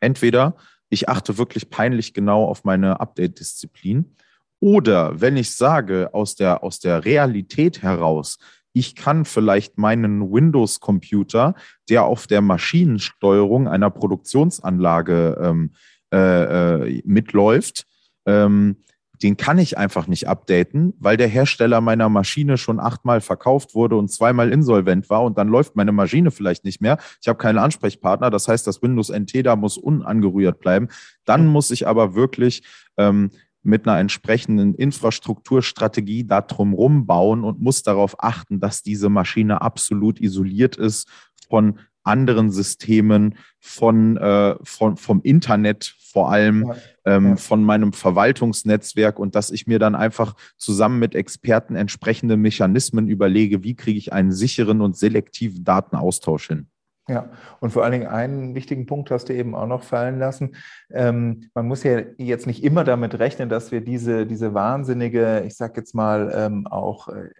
Entweder 0.00 0.56
ich 0.90 1.08
achte 1.08 1.38
wirklich 1.38 1.70
peinlich 1.70 2.14
genau 2.14 2.44
auf 2.44 2.64
meine 2.64 3.00
Update-Disziplin, 3.00 4.14
oder 4.60 5.20
wenn 5.20 5.36
ich 5.36 5.54
sage, 5.54 6.10
aus 6.12 6.34
der, 6.34 6.64
aus 6.64 6.80
der 6.80 7.04
Realität 7.04 7.82
heraus, 7.82 8.38
ich 8.72 8.94
kann 8.94 9.24
vielleicht 9.24 9.78
meinen 9.78 10.32
Windows-Computer, 10.32 11.54
der 11.88 12.04
auf 12.04 12.26
der 12.26 12.42
Maschinensteuerung 12.42 13.66
einer 13.68 13.90
Produktionsanlage 13.90 15.38
ähm, 15.40 15.72
äh, 16.12 16.96
äh, 16.96 17.02
mitläuft, 17.04 17.86
ähm, 18.26 18.76
den 19.22 19.36
kann 19.36 19.58
ich 19.58 19.76
einfach 19.76 20.06
nicht 20.06 20.28
updaten, 20.28 20.94
weil 20.98 21.16
der 21.16 21.28
Hersteller 21.28 21.80
meiner 21.80 22.08
Maschine 22.08 22.56
schon 22.56 22.80
achtmal 22.80 23.20
verkauft 23.20 23.74
wurde 23.74 23.96
und 23.96 24.10
zweimal 24.10 24.52
insolvent 24.52 25.10
war 25.10 25.24
und 25.24 25.38
dann 25.38 25.48
läuft 25.48 25.76
meine 25.76 25.92
Maschine 25.92 26.30
vielleicht 26.30 26.64
nicht 26.64 26.80
mehr. 26.80 26.98
Ich 27.20 27.28
habe 27.28 27.38
keinen 27.38 27.58
Ansprechpartner, 27.58 28.30
das 28.30 28.48
heißt, 28.48 28.66
das 28.66 28.82
Windows 28.82 29.10
NT 29.10 29.44
da 29.44 29.56
muss 29.56 29.76
unangerührt 29.76 30.60
bleiben. 30.60 30.88
Dann 31.24 31.46
muss 31.46 31.70
ich 31.70 31.86
aber 31.86 32.14
wirklich 32.14 32.62
ähm, 32.96 33.30
mit 33.62 33.86
einer 33.86 33.98
entsprechenden 33.98 34.74
Infrastrukturstrategie 34.74 36.24
da 36.24 36.40
drumherum 36.40 37.06
bauen 37.06 37.44
und 37.44 37.60
muss 37.60 37.82
darauf 37.82 38.22
achten, 38.22 38.60
dass 38.60 38.82
diese 38.82 39.08
Maschine 39.08 39.60
absolut 39.60 40.20
isoliert 40.20 40.76
ist 40.76 41.08
von 41.48 41.78
anderen 42.08 42.50
Systemen, 42.50 43.36
von, 43.60 44.16
äh, 44.16 44.56
von, 44.62 44.96
vom 44.96 45.20
Internet 45.22 45.94
vor 45.98 46.30
allem. 46.30 46.72
Ähm, 47.04 47.38
von 47.38 47.64
meinem 47.64 47.94
Verwaltungsnetzwerk 47.94 49.18
und 49.18 49.34
dass 49.34 49.50
ich 49.50 49.66
mir 49.66 49.78
dann 49.78 49.94
einfach 49.94 50.36
zusammen 50.58 50.98
mit 50.98 51.14
Experten 51.14 51.74
entsprechende 51.74 52.36
Mechanismen 52.36 53.08
überlege, 53.08 53.64
wie 53.64 53.76
kriege 53.76 53.98
ich 53.98 54.12
einen 54.12 54.30
sicheren 54.30 54.82
und 54.82 54.94
selektiven 54.94 55.64
Datenaustausch 55.64 56.48
hin. 56.48 56.66
Ja, 57.08 57.30
und 57.60 57.70
vor 57.70 57.82
allen 57.82 57.92
Dingen 57.92 58.06
einen 58.06 58.54
wichtigen 58.54 58.84
Punkt 58.84 59.10
hast 59.10 59.30
du 59.30 59.34
eben 59.34 59.54
auch 59.54 59.66
noch 59.66 59.82
fallen 59.82 60.18
lassen. 60.18 60.56
Ähm, 60.90 61.48
man 61.54 61.66
muss 61.66 61.82
ja 61.82 62.02
jetzt 62.18 62.46
nicht 62.46 62.62
immer 62.62 62.84
damit 62.84 63.18
rechnen, 63.18 63.48
dass 63.48 63.72
wir 63.72 63.80
diese, 63.80 64.26
diese 64.26 64.52
wahnsinnige, 64.52 65.42
ich 65.46 65.56
sag 65.56 65.74
jetzt 65.78 65.94
mal, 65.94 66.30
ähm, 66.34 66.66
auch 66.66 67.08
äh, 67.08 67.30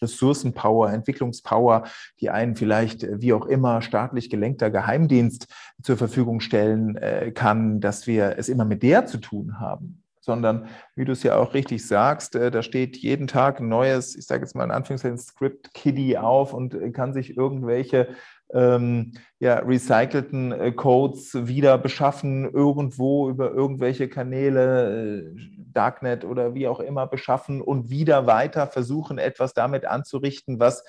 Ressourcenpower, 0.00 0.92
Entwicklungspower, 0.92 1.84
die 2.20 2.30
einen 2.30 2.56
vielleicht 2.56 3.04
äh, 3.04 3.20
wie 3.20 3.32
auch 3.32 3.46
immer 3.46 3.82
staatlich 3.82 4.30
gelenkter 4.30 4.70
Geheimdienst 4.70 5.46
zur 5.82 5.96
Verfügung 5.96 6.40
stellen 6.40 6.96
äh, 6.96 7.32
kann, 7.32 7.80
dass 7.80 8.06
wir 8.06 8.36
es 8.38 8.48
immer 8.48 8.64
mit 8.64 8.82
der 8.82 9.06
zu 9.06 9.18
tun 9.18 9.60
haben. 9.60 10.02
Sondern 10.20 10.66
wie 10.94 11.06
du 11.06 11.12
es 11.12 11.22
ja 11.22 11.36
auch 11.36 11.54
richtig 11.54 11.86
sagst, 11.86 12.34
äh, 12.34 12.50
da 12.50 12.62
steht 12.62 12.96
jeden 12.96 13.26
Tag 13.26 13.60
ein 13.60 13.68
neues, 13.68 14.14
ich 14.16 14.26
sage 14.26 14.42
jetzt 14.42 14.54
mal 14.54 14.64
in 14.64 14.70
Anführungszeichen, 14.70 15.18
Script-Kiddie 15.18 16.18
auf 16.18 16.52
und 16.52 16.76
kann 16.92 17.12
sich 17.12 17.36
irgendwelche 17.36 18.08
ähm, 18.52 19.12
ja, 19.40 19.58
recycelten 19.58 20.52
äh, 20.52 20.72
Codes 20.72 21.46
wieder 21.46 21.78
beschaffen, 21.78 22.50
irgendwo 22.50 23.28
über 23.28 23.50
irgendwelche 23.52 24.08
Kanäle, 24.08 25.20
äh, 25.20 25.48
Darknet 25.72 26.24
oder 26.24 26.54
wie 26.54 26.66
auch 26.66 26.80
immer 26.80 27.06
beschaffen 27.06 27.60
und 27.60 27.90
wieder 27.90 28.26
weiter 28.26 28.66
versuchen, 28.66 29.18
etwas 29.18 29.54
damit 29.54 29.84
anzurichten, 29.84 30.58
was 30.58 30.84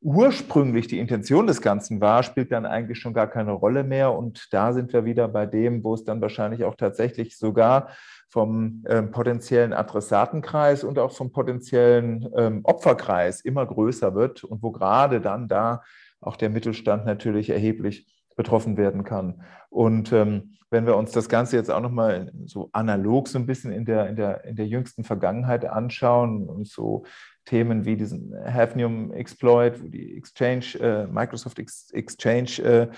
ursprünglich 0.00 0.86
die 0.86 0.98
Intention 0.98 1.46
des 1.46 1.62
Ganzen 1.62 2.00
war, 2.00 2.22
spielt 2.22 2.52
dann 2.52 2.66
eigentlich 2.66 2.98
schon 2.98 3.14
gar 3.14 3.26
keine 3.26 3.52
Rolle 3.52 3.84
mehr. 3.84 4.12
Und 4.12 4.52
da 4.52 4.72
sind 4.72 4.92
wir 4.92 5.06
wieder 5.06 5.28
bei 5.28 5.46
dem, 5.46 5.82
wo 5.82 5.94
es 5.94 6.04
dann 6.04 6.20
wahrscheinlich 6.20 6.64
auch 6.64 6.74
tatsächlich 6.74 7.38
sogar 7.38 7.88
vom 8.28 8.84
ähm, 8.88 9.12
potenziellen 9.12 9.72
Adressatenkreis 9.72 10.84
und 10.84 10.98
auch 10.98 11.12
vom 11.12 11.32
potenziellen 11.32 12.28
ähm, 12.36 12.60
Opferkreis 12.64 13.40
immer 13.40 13.64
größer 13.64 14.14
wird 14.14 14.44
und 14.44 14.62
wo 14.62 14.72
gerade 14.72 15.20
dann 15.20 15.48
da 15.48 15.82
auch 16.26 16.36
der 16.36 16.50
Mittelstand 16.50 17.06
natürlich 17.06 17.50
erheblich 17.50 18.06
betroffen 18.36 18.76
werden 18.76 19.04
kann. 19.04 19.42
Und 19.70 20.12
ähm, 20.12 20.54
wenn 20.70 20.86
wir 20.86 20.96
uns 20.96 21.12
das 21.12 21.28
Ganze 21.28 21.56
jetzt 21.56 21.70
auch 21.70 21.80
nochmal 21.80 22.32
so 22.46 22.68
analog 22.72 23.28
so 23.28 23.38
ein 23.38 23.46
bisschen 23.46 23.72
in 23.72 23.84
der, 23.84 24.08
in 24.08 24.16
der, 24.16 24.44
in 24.44 24.56
der 24.56 24.66
jüngsten 24.66 25.04
Vergangenheit 25.04 25.64
anschauen 25.64 26.48
und 26.48 26.66
so 26.66 27.04
Themen 27.44 27.84
wie 27.84 27.96
diesen 27.96 28.34
Hafnium 28.44 29.12
Exploit, 29.12 29.80
wo 29.82 29.88
die 29.88 30.16
Exchange, 30.16 30.78
äh, 30.80 31.06
Microsoft 31.06 31.58
Exchange 31.58 32.62
äh, 32.62 32.82
äh, 32.82 32.88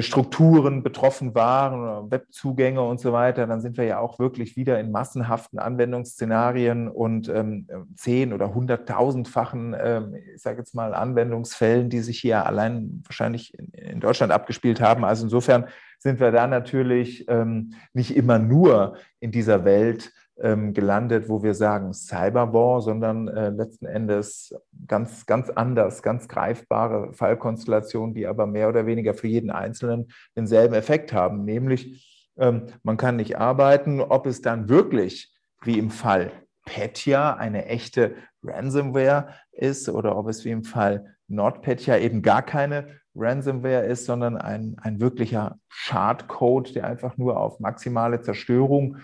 Strukturen 0.00 0.82
betroffen 0.82 1.34
waren, 1.34 2.10
Webzugänge 2.10 2.82
und 2.82 3.00
so 3.00 3.12
weiter, 3.12 3.46
dann 3.46 3.60
sind 3.60 3.76
wir 3.76 3.84
ja 3.84 3.98
auch 3.98 4.18
wirklich 4.18 4.56
wieder 4.56 4.80
in 4.80 4.90
massenhaften 4.90 5.58
Anwendungsszenarien 5.58 6.88
und 6.88 7.28
ähm, 7.28 7.66
zehn- 7.94 8.32
oder 8.32 8.54
hunderttausendfachen, 8.54 9.76
ähm, 9.78 10.16
ich 10.34 10.42
sage 10.42 10.58
jetzt 10.58 10.74
mal, 10.74 10.94
Anwendungsfällen, 10.94 11.90
die 11.90 12.00
sich 12.00 12.18
hier 12.20 12.46
allein 12.46 13.02
wahrscheinlich 13.04 13.58
in, 13.58 13.70
in 13.72 14.00
Deutschland 14.00 14.32
abgespielt 14.32 14.80
haben. 14.80 15.04
Also 15.04 15.24
insofern 15.24 15.66
sind 15.98 16.20
wir 16.20 16.32
da 16.32 16.46
natürlich 16.46 17.28
ähm, 17.28 17.74
nicht 17.92 18.16
immer 18.16 18.38
nur 18.38 18.96
in 19.20 19.32
dieser 19.32 19.64
Welt 19.64 20.12
gelandet, 20.36 21.28
wo 21.28 21.44
wir 21.44 21.54
sagen 21.54 21.92
Cyberwar, 21.92 22.80
sondern 22.80 23.28
äh, 23.28 23.50
letzten 23.50 23.86
Endes 23.86 24.52
ganz, 24.88 25.26
ganz 25.26 25.48
anders, 25.48 26.02
ganz 26.02 26.26
greifbare 26.26 27.12
Fallkonstellationen, 27.12 28.14
die 28.14 28.26
aber 28.26 28.46
mehr 28.46 28.68
oder 28.68 28.84
weniger 28.84 29.14
für 29.14 29.28
jeden 29.28 29.50
Einzelnen 29.50 30.08
denselben 30.36 30.74
Effekt 30.74 31.12
haben, 31.12 31.44
nämlich 31.44 32.10
ähm, 32.36 32.66
man 32.82 32.96
kann 32.96 33.16
nicht 33.16 33.38
arbeiten, 33.38 34.00
ob 34.00 34.26
es 34.26 34.42
dann 34.42 34.68
wirklich 34.68 35.32
wie 35.62 35.78
im 35.78 35.90
Fall 35.90 36.32
Petya 36.64 37.34
eine 37.34 37.66
echte 37.66 38.14
Ransomware 38.42 39.28
ist 39.52 39.88
oder 39.88 40.16
ob 40.16 40.28
es 40.28 40.44
wie 40.44 40.50
im 40.50 40.64
Fall 40.64 41.14
NordPetya 41.28 41.98
eben 41.98 42.22
gar 42.22 42.42
keine 42.42 43.00
Ransomware 43.14 43.84
ist, 43.86 44.06
sondern 44.06 44.36
ein, 44.36 44.76
ein 44.82 45.00
wirklicher 45.00 45.58
Schadcode, 45.68 46.74
der 46.74 46.86
einfach 46.86 47.16
nur 47.16 47.38
auf 47.38 47.60
maximale 47.60 48.20
Zerstörung 48.20 48.98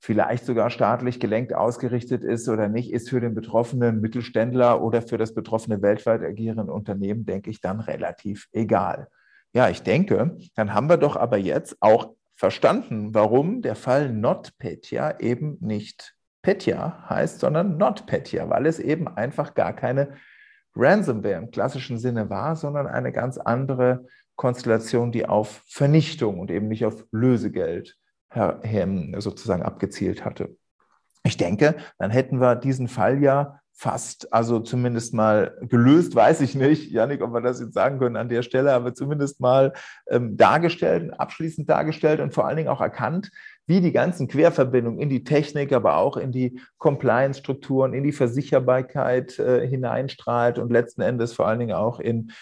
vielleicht 0.00 0.44
sogar 0.44 0.70
staatlich 0.70 1.20
gelenkt 1.20 1.54
ausgerichtet 1.54 2.24
ist 2.24 2.48
oder 2.48 2.68
nicht, 2.68 2.92
ist 2.92 3.10
für 3.10 3.20
den 3.20 3.34
betroffenen 3.34 4.00
Mittelständler 4.00 4.82
oder 4.82 5.02
für 5.02 5.18
das 5.18 5.34
betroffene 5.34 5.82
weltweit 5.82 6.22
agierende 6.22 6.72
Unternehmen, 6.72 7.26
denke 7.26 7.50
ich, 7.50 7.60
dann 7.60 7.80
relativ 7.80 8.48
egal. 8.52 9.08
Ja, 9.52 9.68
ich 9.68 9.82
denke, 9.82 10.36
dann 10.54 10.74
haben 10.74 10.88
wir 10.88 10.98
doch 10.98 11.16
aber 11.16 11.38
jetzt 11.38 11.76
auch 11.80 12.14
verstanden, 12.36 13.14
warum 13.14 13.62
der 13.62 13.74
Fall 13.74 14.12
NotPetya 14.12 15.18
eben 15.18 15.56
nicht 15.60 16.14
Petya 16.42 17.04
heißt, 17.08 17.40
sondern 17.40 17.76
NotPetya, 17.78 18.48
weil 18.48 18.66
es 18.66 18.78
eben 18.78 19.08
einfach 19.08 19.54
gar 19.54 19.74
keine 19.74 20.14
Ransomware 20.76 21.38
im 21.38 21.50
klassischen 21.50 21.98
Sinne 21.98 22.30
war, 22.30 22.54
sondern 22.54 22.86
eine 22.86 23.10
ganz 23.10 23.38
andere 23.38 24.06
Konstellation, 24.36 25.10
die 25.10 25.26
auf 25.26 25.64
Vernichtung 25.66 26.38
und 26.38 26.52
eben 26.52 26.68
nicht 26.68 26.86
auf 26.86 27.04
Lösegeld 27.10 27.96
sozusagen 29.18 29.62
abgezielt 29.62 30.24
hatte. 30.24 30.56
Ich 31.24 31.36
denke, 31.36 31.76
dann 31.98 32.10
hätten 32.10 32.40
wir 32.40 32.56
diesen 32.56 32.88
Fall 32.88 33.22
ja 33.22 33.60
fast, 33.80 34.32
also 34.32 34.58
zumindest 34.58 35.14
mal 35.14 35.56
gelöst, 35.60 36.16
weiß 36.16 36.40
ich 36.40 36.56
nicht, 36.56 36.90
Janik, 36.90 37.22
ob 37.22 37.32
wir 37.32 37.40
das 37.40 37.60
jetzt 37.60 37.74
sagen 37.74 38.00
können 38.00 38.16
an 38.16 38.28
der 38.28 38.42
Stelle, 38.42 38.72
aber 38.72 38.92
zumindest 38.92 39.40
mal 39.40 39.72
ähm, 40.08 40.36
dargestellt, 40.36 41.12
abschließend 41.16 41.70
dargestellt 41.70 42.18
und 42.18 42.34
vor 42.34 42.44
allen 42.44 42.56
Dingen 42.56 42.70
auch 42.70 42.80
erkannt, 42.80 43.30
wie 43.66 43.80
die 43.80 43.92
ganzen 43.92 44.26
Querverbindungen 44.26 44.98
in 44.98 45.08
die 45.08 45.22
Technik, 45.22 45.72
aber 45.72 45.96
auch 45.96 46.16
in 46.16 46.32
die 46.32 46.60
Compliance-Strukturen, 46.78 47.94
in 47.94 48.02
die 48.02 48.10
Versicherbarkeit 48.10 49.38
äh, 49.38 49.64
hineinstrahlt 49.68 50.58
und 50.58 50.72
letzten 50.72 51.02
Endes 51.02 51.32
vor 51.32 51.46
allen 51.46 51.60
Dingen 51.60 51.76
auch 51.76 52.00
in 52.00 52.32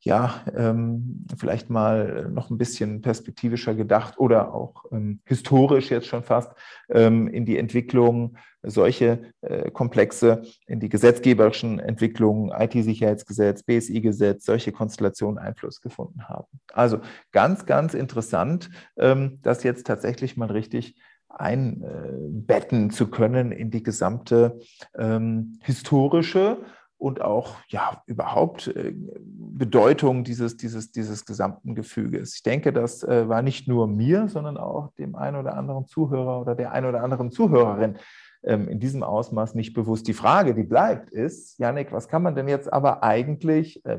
ja, 0.00 0.42
ähm, 0.54 1.26
vielleicht 1.36 1.68
mal 1.70 2.28
noch 2.30 2.50
ein 2.50 2.58
bisschen 2.58 3.02
perspektivischer 3.02 3.74
gedacht 3.74 4.18
oder 4.18 4.54
auch 4.54 4.84
ähm, 4.92 5.20
historisch 5.24 5.90
jetzt 5.90 6.06
schon 6.06 6.22
fast 6.22 6.52
ähm, 6.88 7.28
in 7.28 7.44
die 7.44 7.58
Entwicklung 7.58 8.36
solche 8.62 9.32
äh, 9.40 9.70
Komplexe, 9.70 10.42
in 10.66 10.80
die 10.80 10.88
gesetzgeberischen 10.88 11.78
Entwicklungen, 11.78 12.50
IT-Sicherheitsgesetz, 12.50 13.62
BSI-Gesetz, 13.62 14.44
solche 14.44 14.72
Konstellationen 14.72 15.38
Einfluss 15.38 15.80
gefunden 15.80 16.28
haben. 16.28 16.46
Also 16.72 17.00
ganz, 17.32 17.66
ganz 17.66 17.94
interessant, 17.94 18.70
ähm, 18.96 19.38
das 19.42 19.62
jetzt 19.62 19.86
tatsächlich 19.86 20.36
mal 20.36 20.50
richtig 20.50 20.96
einbetten 21.28 22.90
zu 22.90 23.08
können 23.08 23.52
in 23.52 23.70
die 23.70 23.82
gesamte 23.82 24.58
ähm, 24.96 25.58
historische 25.62 26.58
und 26.98 27.20
auch 27.20 27.56
ja 27.68 28.02
überhaupt 28.06 28.68
äh, 28.68 28.94
Bedeutung 28.94 30.24
dieses, 30.24 30.56
dieses, 30.56 30.92
dieses 30.92 31.24
gesamten 31.24 31.74
Gefüges. 31.74 32.34
Ich 32.34 32.42
denke, 32.42 32.72
das 32.72 33.02
äh, 33.02 33.28
war 33.28 33.42
nicht 33.42 33.68
nur 33.68 33.86
mir, 33.86 34.28
sondern 34.28 34.56
auch 34.56 34.92
dem 34.94 35.14
einen 35.14 35.36
oder 35.36 35.56
anderen 35.56 35.86
Zuhörer 35.86 36.40
oder 36.40 36.54
der 36.54 36.72
einen 36.72 36.86
oder 36.86 37.02
anderen 37.02 37.30
Zuhörerin 37.30 37.98
ähm, 38.42 38.68
in 38.68 38.80
diesem 38.80 39.02
Ausmaß 39.02 39.54
nicht 39.54 39.74
bewusst. 39.74 40.08
Die 40.08 40.14
Frage, 40.14 40.54
die 40.54 40.62
bleibt, 40.62 41.10
ist, 41.10 41.58
Janik, 41.58 41.92
was 41.92 42.08
kann 42.08 42.22
man 42.22 42.34
denn 42.34 42.48
jetzt 42.48 42.72
aber 42.72 43.02
eigentlich, 43.02 43.84
äh, 43.84 43.98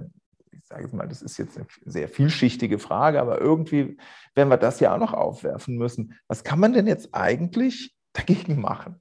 ich 0.52 0.66
sage 0.66 0.84
jetzt 0.84 0.94
mal, 0.94 1.08
das 1.08 1.22
ist 1.22 1.38
jetzt 1.38 1.58
eine 1.58 1.68
sehr 1.86 2.08
vielschichtige 2.08 2.80
Frage, 2.80 3.22
aber 3.22 3.40
irgendwie 3.40 3.98
werden 4.34 4.50
wir 4.50 4.58
das 4.58 4.80
ja 4.80 4.94
auch 4.94 5.00
noch 5.00 5.14
aufwerfen 5.14 5.78
müssen. 5.78 6.14
Was 6.28 6.44
kann 6.44 6.60
man 6.60 6.74
denn 6.74 6.88
jetzt 6.88 7.14
eigentlich 7.14 7.96
dagegen 8.14 8.60
machen? 8.60 9.00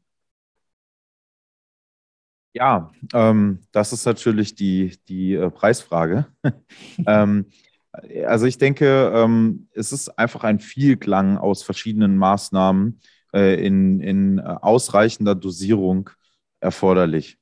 Ja, 2.56 2.90
ähm, 3.12 3.60
das 3.70 3.92
ist 3.92 4.06
natürlich 4.06 4.54
die, 4.54 4.96
die 5.08 5.34
äh, 5.34 5.50
Preisfrage. 5.50 6.26
ähm, 7.06 7.50
also 8.26 8.46
ich 8.46 8.56
denke, 8.56 9.12
ähm, 9.14 9.68
es 9.72 9.92
ist 9.92 10.08
einfach 10.18 10.42
ein 10.42 10.58
Vielklang 10.58 11.36
aus 11.36 11.62
verschiedenen 11.62 12.16
Maßnahmen 12.16 12.98
äh, 13.34 13.62
in, 13.62 14.00
in 14.00 14.40
ausreichender 14.40 15.34
Dosierung 15.34 16.08
erforderlich. 16.58 17.36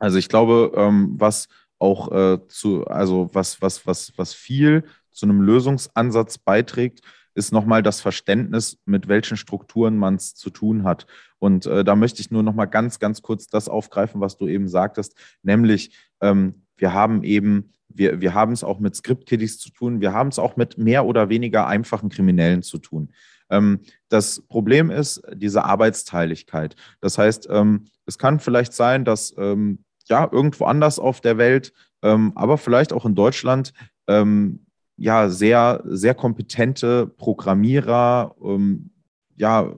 Also 0.00 0.18
ich 0.18 0.28
glaube, 0.28 0.72
ähm, 0.74 1.14
was 1.16 1.46
auch 1.78 2.10
äh, 2.10 2.38
zu, 2.48 2.88
also 2.88 3.30
was, 3.32 3.62
was, 3.62 3.86
was, 3.86 4.12
was 4.16 4.34
viel 4.34 4.82
zu 5.12 5.26
einem 5.26 5.42
Lösungsansatz 5.42 6.38
beiträgt, 6.38 7.02
ist 7.38 7.52
nochmal 7.52 7.82
das 7.82 8.00
Verständnis, 8.00 8.78
mit 8.84 9.06
welchen 9.06 9.36
Strukturen 9.36 9.96
man 9.96 10.16
es 10.16 10.34
zu 10.34 10.50
tun 10.50 10.82
hat. 10.82 11.06
Und 11.38 11.66
äh, 11.66 11.84
da 11.84 11.94
möchte 11.94 12.20
ich 12.20 12.32
nur 12.32 12.42
nochmal 12.42 12.66
ganz, 12.66 12.98
ganz 12.98 13.22
kurz 13.22 13.46
das 13.46 13.68
aufgreifen, 13.68 14.20
was 14.20 14.36
du 14.36 14.48
eben 14.48 14.68
sagtest, 14.68 15.14
nämlich 15.42 15.96
ähm, 16.20 16.66
wir 16.76 16.92
haben 16.92 17.22
eben, 17.22 17.72
wir, 17.88 18.20
wir 18.20 18.34
haben 18.34 18.52
es 18.52 18.64
auch 18.64 18.80
mit 18.80 18.96
Script-Kiddies 18.96 19.58
zu 19.58 19.70
tun, 19.70 20.00
wir 20.00 20.12
haben 20.12 20.28
es 20.28 20.38
auch 20.38 20.56
mit 20.56 20.78
mehr 20.78 21.06
oder 21.06 21.28
weniger 21.28 21.68
einfachen 21.68 22.08
Kriminellen 22.08 22.62
zu 22.62 22.78
tun. 22.78 23.12
Ähm, 23.50 23.80
das 24.08 24.42
Problem 24.48 24.90
ist 24.90 25.22
diese 25.32 25.64
Arbeitsteiligkeit. 25.64 26.74
Das 27.00 27.18
heißt, 27.18 27.48
ähm, 27.50 27.86
es 28.04 28.18
kann 28.18 28.40
vielleicht 28.40 28.72
sein, 28.72 29.04
dass 29.04 29.32
ähm, 29.38 29.84
ja 30.08 30.28
irgendwo 30.30 30.64
anders 30.64 30.98
auf 30.98 31.20
der 31.20 31.38
Welt, 31.38 31.72
ähm, 32.02 32.32
aber 32.34 32.58
vielleicht 32.58 32.92
auch 32.92 33.04
in 33.06 33.14
Deutschland 33.14 33.72
ähm, 34.08 34.66
ja 34.98 35.28
sehr, 35.28 35.82
sehr 35.86 36.14
kompetente 36.14 37.06
Programmierer, 37.06 38.34
ähm, 38.42 38.90
ja, 39.36 39.72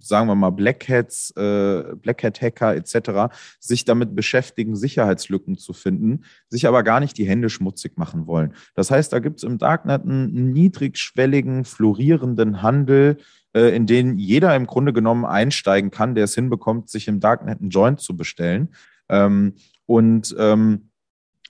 sagen 0.00 0.28
wir 0.28 0.34
mal 0.34 0.50
Black 0.50 0.88
Hats, 0.88 1.32
äh, 1.36 1.94
Black 1.96 2.22
Hat 2.22 2.40
Hacker 2.40 2.76
etc. 2.76 3.34
sich 3.58 3.84
damit 3.84 4.14
beschäftigen, 4.14 4.76
Sicherheitslücken 4.76 5.56
zu 5.56 5.72
finden, 5.72 6.24
sich 6.48 6.68
aber 6.68 6.82
gar 6.82 7.00
nicht 7.00 7.18
die 7.18 7.26
Hände 7.26 7.50
schmutzig 7.50 7.96
machen 7.96 8.26
wollen. 8.26 8.54
Das 8.74 8.90
heißt, 8.90 9.12
da 9.12 9.18
gibt 9.18 9.38
es 9.38 9.44
im 9.44 9.58
Darknet 9.58 10.04
einen 10.04 10.52
niedrigschwelligen, 10.52 11.64
florierenden 11.64 12.62
Handel, 12.62 13.16
äh, 13.54 13.74
in 13.74 13.86
den 13.86 14.18
jeder 14.18 14.54
im 14.54 14.66
Grunde 14.66 14.92
genommen 14.92 15.24
einsteigen 15.24 15.90
kann, 15.90 16.14
der 16.14 16.24
es 16.24 16.34
hinbekommt, 16.34 16.88
sich 16.88 17.08
im 17.08 17.20
Darknet 17.20 17.60
einen 17.60 17.70
Joint 17.70 18.00
zu 18.00 18.16
bestellen. 18.16 18.68
Ähm, 19.08 19.54
und 19.86 20.36
ähm, 20.38 20.87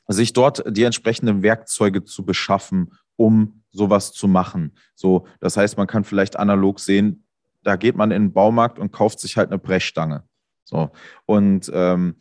sich 0.08 0.32
dort 0.32 0.64
die 0.66 0.84
entsprechenden 0.84 1.42
Werkzeuge 1.42 2.04
zu 2.04 2.24
beschaffen, 2.24 2.92
um 3.16 3.62
sowas 3.70 4.12
zu 4.12 4.26
machen. 4.26 4.74
So, 4.94 5.26
das 5.40 5.56
heißt, 5.56 5.76
man 5.76 5.86
kann 5.86 6.04
vielleicht 6.04 6.36
analog 6.36 6.80
sehen, 6.80 7.26
da 7.62 7.76
geht 7.76 7.96
man 7.96 8.10
in 8.10 8.24
den 8.24 8.32
Baumarkt 8.32 8.78
und 8.78 8.92
kauft 8.92 9.20
sich 9.20 9.36
halt 9.36 9.50
eine 9.50 9.58
Brechstange. 9.58 10.24
So 10.64 10.90
und 11.26 11.70
ähm, 11.72 12.16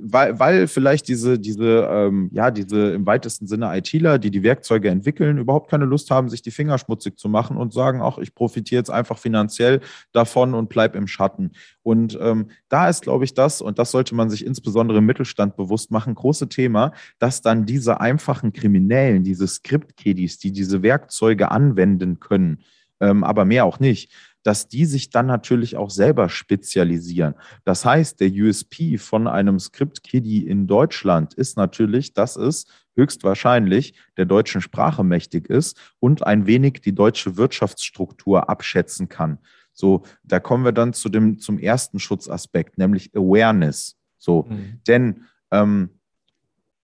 weil, 0.00 0.38
weil 0.38 0.68
vielleicht 0.68 1.08
diese, 1.08 1.38
diese, 1.38 1.88
ähm, 1.90 2.30
ja, 2.32 2.50
diese 2.50 2.92
im 2.92 3.06
weitesten 3.06 3.46
Sinne 3.46 3.76
ITler, 3.76 4.18
die 4.18 4.30
die 4.30 4.42
Werkzeuge 4.42 4.88
entwickeln, 4.88 5.38
überhaupt 5.38 5.70
keine 5.70 5.86
Lust 5.86 6.10
haben, 6.10 6.28
sich 6.28 6.42
die 6.42 6.50
Finger 6.50 6.78
schmutzig 6.78 7.18
zu 7.18 7.28
machen 7.28 7.56
und 7.56 7.72
sagen, 7.72 8.00
ach, 8.02 8.18
ich 8.18 8.34
profitiere 8.34 8.80
jetzt 8.80 8.90
einfach 8.90 9.18
finanziell 9.18 9.80
davon 10.12 10.54
und 10.54 10.68
bleib 10.68 10.94
im 10.94 11.06
Schatten. 11.06 11.52
Und 11.82 12.18
ähm, 12.20 12.48
da 12.68 12.88
ist, 12.88 13.02
glaube 13.02 13.24
ich, 13.24 13.34
das, 13.34 13.60
und 13.60 13.78
das 13.78 13.90
sollte 13.90 14.14
man 14.14 14.30
sich 14.30 14.46
insbesondere 14.46 14.98
im 14.98 15.06
Mittelstand 15.06 15.56
bewusst 15.56 15.90
machen, 15.90 16.14
große 16.14 16.48
Thema, 16.48 16.92
dass 17.18 17.42
dann 17.42 17.66
diese 17.66 18.00
einfachen 18.00 18.52
Kriminellen, 18.52 19.24
diese 19.24 19.46
Script-Kiddies, 19.46 20.38
die 20.38 20.52
diese 20.52 20.82
Werkzeuge 20.82 21.50
anwenden 21.50 22.20
können, 22.20 22.60
ähm, 23.00 23.24
aber 23.24 23.44
mehr 23.44 23.64
auch 23.64 23.80
nicht, 23.80 24.12
dass 24.44 24.68
die 24.68 24.84
sich 24.84 25.10
dann 25.10 25.26
natürlich 25.26 25.76
auch 25.76 25.90
selber 25.90 26.28
spezialisieren. 26.28 27.34
Das 27.64 27.84
heißt, 27.84 28.20
der 28.20 28.30
USP 28.30 28.98
von 28.98 29.26
einem 29.26 29.58
Script-Kiddie 29.58 30.46
in 30.46 30.66
Deutschland 30.66 31.34
ist 31.34 31.56
natürlich, 31.56 32.12
dass 32.12 32.36
es 32.36 32.66
höchstwahrscheinlich 32.94 33.94
der 34.16 34.26
deutschen 34.26 34.60
Sprache 34.60 35.02
mächtig 35.02 35.48
ist 35.48 35.80
und 35.98 36.24
ein 36.24 36.46
wenig 36.46 36.82
die 36.82 36.94
deutsche 36.94 37.36
Wirtschaftsstruktur 37.36 38.48
abschätzen 38.48 39.08
kann. 39.08 39.38
So, 39.72 40.02
da 40.22 40.38
kommen 40.38 40.64
wir 40.64 40.72
dann 40.72 40.92
zu 40.92 41.08
dem, 41.08 41.38
zum 41.38 41.58
ersten 41.58 41.98
Schutzaspekt, 41.98 42.78
nämlich 42.78 43.16
Awareness. 43.16 43.96
So, 44.18 44.46
mhm. 44.48 44.80
denn 44.86 45.24
ähm, 45.50 45.90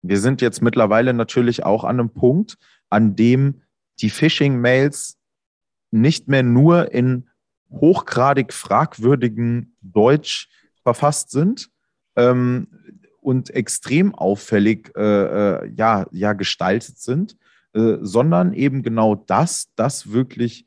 wir 0.02 0.18
sind 0.18 0.40
jetzt 0.40 0.62
mittlerweile 0.62 1.12
natürlich 1.12 1.64
auch 1.64 1.84
an 1.84 2.00
einem 2.00 2.10
Punkt, 2.10 2.56
an 2.88 3.16
dem 3.16 3.62
die 4.00 4.10
Phishing-Mails 4.10 5.18
nicht 5.90 6.26
mehr 6.26 6.42
nur 6.42 6.92
in 6.92 7.29
hochgradig 7.70 8.52
fragwürdigen 8.52 9.76
Deutsch 9.80 10.48
verfasst 10.82 11.30
sind 11.30 11.70
ähm, 12.16 12.68
und 13.20 13.50
extrem 13.50 14.14
auffällig 14.14 14.92
äh, 14.96 15.02
äh, 15.64 15.72
ja, 15.76 16.06
ja, 16.10 16.32
gestaltet 16.32 16.98
sind, 16.98 17.36
äh, 17.74 17.98
sondern 18.00 18.52
eben 18.52 18.82
genau 18.82 19.14
das, 19.14 19.68
dass 19.76 20.12
wirklich 20.12 20.66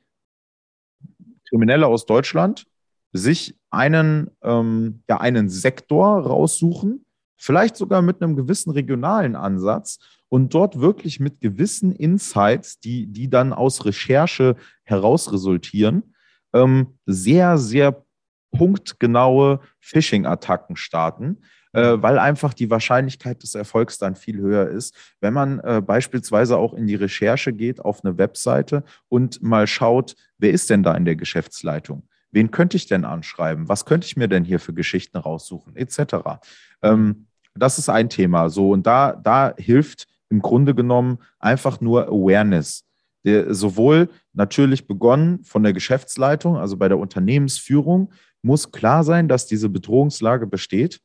Kriminelle 1.50 1.88
aus 1.88 2.06
Deutschland 2.06 2.66
sich 3.12 3.56
einen, 3.70 4.32
ähm, 4.42 5.04
ja, 5.10 5.20
einen 5.20 5.50
Sektor 5.50 6.22
raussuchen, 6.26 7.06
vielleicht 7.38 7.76
sogar 7.76 8.02
mit 8.02 8.22
einem 8.22 8.36
gewissen 8.36 8.72
regionalen 8.72 9.36
Ansatz 9.36 10.00
und 10.30 10.54
dort 10.54 10.80
wirklich 10.80 11.20
mit 11.20 11.42
gewissen 11.42 11.92
Insights, 11.92 12.80
die, 12.80 13.08
die 13.08 13.30
dann 13.30 13.54
aus 13.54 13.86
Recherche 13.86 14.56
heraus 14.84 15.32
resultieren, 15.32 16.13
ähm, 16.54 16.98
sehr, 17.06 17.58
sehr 17.58 18.04
punktgenaue 18.52 19.60
Phishing-Attacken 19.80 20.76
starten, 20.76 21.42
äh, 21.74 21.98
weil 21.98 22.20
einfach 22.20 22.54
die 22.54 22.70
Wahrscheinlichkeit 22.70 23.42
des 23.44 23.56
Erfolgs 23.56 23.98
dann 23.98 24.16
viel 24.16 24.38
höher 24.38 24.68
ist, 24.68 24.96
wenn 25.22 25.34
man 25.34 25.60
äh, 25.60 25.82
beispielsweise 25.86 26.58
auch 26.58 26.74
in 26.74 26.88
die 26.88 26.96
Recherche 26.96 27.52
geht 27.52 27.84
auf 27.84 28.06
eine 28.06 28.18
Webseite 28.18 28.84
und 29.10 29.42
mal 29.42 29.68
schaut, 29.68 30.16
wer 30.38 30.52
ist 30.52 30.70
denn 30.70 30.84
da 30.84 30.96
in 30.96 31.06
der 31.06 31.16
Geschäftsleitung? 31.16 32.08
Wen 32.32 32.52
könnte 32.52 32.78
ich 32.78 32.88
denn 32.88 33.06
anschreiben? 33.06 33.70
Was 33.70 33.86
könnte 33.86 34.06
ich 34.08 34.18
mir 34.18 34.28
denn 34.28 34.44
hier 34.44 34.60
für 34.60 34.74
Geschichten 34.74 35.18
raussuchen, 35.18 35.76
etc. 35.76 36.16
Ähm, 36.82 37.28
das 37.56 37.78
ist 37.78 37.90
ein 37.90 38.10
Thema. 38.10 38.50
So, 38.50 38.72
und 38.72 38.88
da, 38.88 39.14
da 39.14 39.54
hilft 39.58 40.08
im 40.30 40.42
Grunde 40.42 40.74
genommen 40.74 41.20
einfach 41.40 41.80
nur 41.80 42.08
Awareness 42.08 42.86
der 43.24 43.54
sowohl 43.54 44.10
natürlich 44.34 44.88
begonnen 44.88 45.44
von 45.44 45.64
der 45.64 45.74
Geschäftsleitung, 45.74 46.58
also 46.58 46.78
bei 46.78 46.88
der 46.88 47.00
Unternehmensführung, 47.00 48.12
muss 48.42 48.72
klar 48.72 49.04
sein, 49.04 49.28
dass 49.28 49.48
diese 49.48 49.70
Bedrohungslage 49.70 50.48
besteht. 50.48 51.02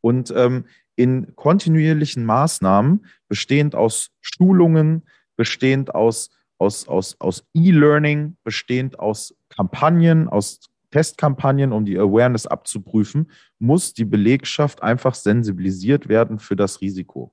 Und 0.00 0.32
ähm, 0.36 0.64
in 0.96 1.34
kontinuierlichen 1.36 2.24
Maßnahmen, 2.24 3.06
bestehend 3.28 3.74
aus 3.74 4.10
Schulungen, 4.20 5.02
bestehend 5.36 5.94
aus, 5.94 6.30
aus, 6.58 6.88
aus, 6.88 7.16
aus 7.20 7.44
E-Learning, 7.54 8.36
bestehend 8.44 8.98
aus 8.98 9.34
Kampagnen, 9.48 10.28
aus 10.28 10.60
Testkampagnen, 10.90 11.72
um 11.72 11.84
die 11.84 11.98
Awareness 11.98 12.46
abzuprüfen, 12.46 13.30
muss 13.58 13.94
die 13.94 14.04
Belegschaft 14.04 14.82
einfach 14.82 15.14
sensibilisiert 15.14 16.08
werden 16.08 16.38
für 16.38 16.56
das 16.56 16.80
Risiko. 16.80 17.32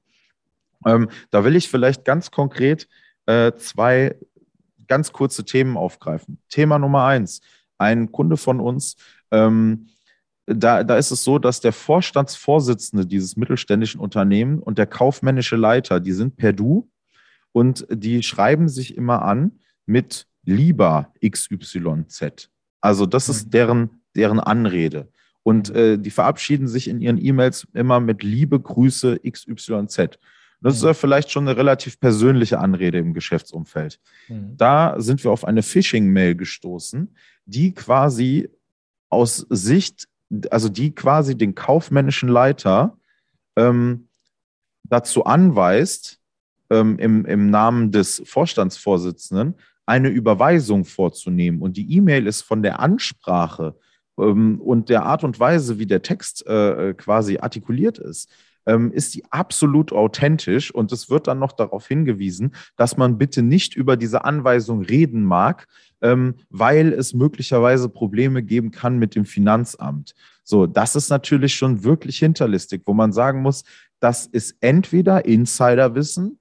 Ähm, 0.86 1.10
da 1.32 1.44
will 1.44 1.56
ich 1.56 1.70
vielleicht 1.70 2.06
ganz 2.06 2.32
konkret 2.32 2.88
äh, 3.28 3.54
zwei 3.54 4.16
ganz 4.88 5.12
kurze 5.12 5.46
Themen 5.46 5.78
aufgreifen. 5.78 6.40
Thema 6.50 6.80
Nummer 6.80 7.06
eins. 7.06 7.42
Ein 7.78 8.12
Kunde 8.12 8.38
von 8.38 8.60
uns 8.60 8.96
ähm, 9.32 9.88
da, 10.48 10.84
da 10.84 10.98
ist 10.98 11.12
es 11.12 11.24
so, 11.24 11.40
dass 11.40 11.60
der 11.60 11.74
Vorstandsvorsitzende 11.74 13.06
dieses 13.06 13.36
mittelständischen 13.36 14.00
Unternehmens 14.00 14.64
und 14.64 14.78
der 14.78 14.88
kaufmännische 14.88 15.58
Leiter, 15.58 16.00
die 16.00 16.14
sind 16.14 16.38
per 16.38 16.54
Du 16.54 16.90
und 17.52 17.86
die 17.90 18.24
schreiben 18.24 18.70
sich 18.70 18.96
immer 18.96 19.24
an 19.24 19.60
mit 19.86 20.26
lieber 20.44 21.12
XYZ. 21.26 22.50
Also 22.80 23.06
das 23.06 23.28
ist 23.28 23.48
mhm. 23.48 23.52
deren, 23.52 23.90
deren 24.16 24.40
Anrede. 24.40 25.10
Und 25.44 25.70
äh, 25.70 25.98
die 25.98 26.12
verabschieden 26.12 26.68
sich 26.68 26.88
in 26.88 27.02
ihren 27.02 27.24
E-Mails 27.24 27.68
immer 27.74 28.00
mit 28.00 28.24
Liebe 28.24 28.60
Grüße 28.60 29.20
XYZ. 29.30 30.18
Das 30.60 30.76
ist 30.76 30.84
ja 30.84 30.94
vielleicht 30.94 31.30
schon 31.32 31.48
eine 31.48 31.58
relativ 31.58 32.00
persönliche 32.00 32.60
Anrede 32.60 32.98
im 32.98 33.14
Geschäftsumfeld. 33.14 34.00
Mhm. 34.28 34.58
Da 34.58 34.96
sind 35.00 35.24
wir 35.24 35.32
auf 35.32 35.46
eine 35.46 35.62
Phishing-Mail 35.62 36.36
gestoßen, 36.36 37.16
die 37.46 37.74
quasi 37.74 38.50
aus 39.10 39.46
Sicht, 39.50 40.08
also 40.50 40.70
die 40.70 40.94
quasi 40.94 41.38
den 41.38 41.56
kaufmännischen 41.56 42.30
Leiter 42.30 42.98
ähm, 43.56 44.08
dazu 44.84 45.26
anweist, 45.26 46.20
ähm, 46.70 46.98
im, 47.00 47.26
im 47.26 47.50
Namen 47.50 47.92
des 47.92 48.22
Vorstandsvorsitzenden 48.26 49.56
eine 49.86 50.10
Überweisung 50.10 50.86
vorzunehmen. 50.86 51.62
Und 51.62 51.78
die 51.78 51.94
E-Mail 51.96 52.28
ist 52.28 52.42
von 52.42 52.62
der 52.62 52.80
Ansprache 52.80 53.76
ähm, 54.20 54.60
und 54.60 54.90
der 54.90 55.06
Art 55.06 55.24
und 55.24 55.40
Weise, 55.40 55.80
wie 55.80 55.86
der 55.86 56.02
Text 56.02 56.46
äh, 56.46 56.94
quasi 56.96 57.38
artikuliert 57.38 57.98
ist, 57.98 58.30
ähm, 58.68 58.92
ist 58.92 59.16
die 59.16 59.24
absolut 59.32 59.92
authentisch. 59.92 60.74
Und 60.74 60.92
es 60.92 61.10
wird 61.10 61.28
dann 61.28 61.40
noch 61.40 61.54
darauf 61.54 61.88
hingewiesen, 61.88 62.54
dass 62.76 62.98
man 62.98 63.18
bitte 63.18 63.42
nicht 63.42 63.76
über 63.76 63.98
diese 63.98 64.26
Anweisung 64.26 64.82
reden 64.82 65.24
mag, 65.24 65.68
ähm, 66.02 66.36
weil 66.50 66.94
es 66.94 67.14
möglicherweise 67.14 67.90
Probleme 67.90 68.44
geben 68.44 68.70
kann 68.70 69.00
mit 69.00 69.16
dem 69.16 69.26
Finanzamt. 69.26 70.14
So, 70.44 70.68
das 70.68 70.96
ist 70.96 71.10
natürlich 71.10 71.56
schon 71.56 71.84
wirklich 71.84 72.20
hinterlistig, 72.20 72.84
wo 72.86 72.94
man 72.94 73.12
sagen 73.12 73.42
muss, 73.42 73.64
das 74.00 74.28
ist 74.28 74.58
entweder 74.62 75.26
Insiderwissen, 75.26 76.38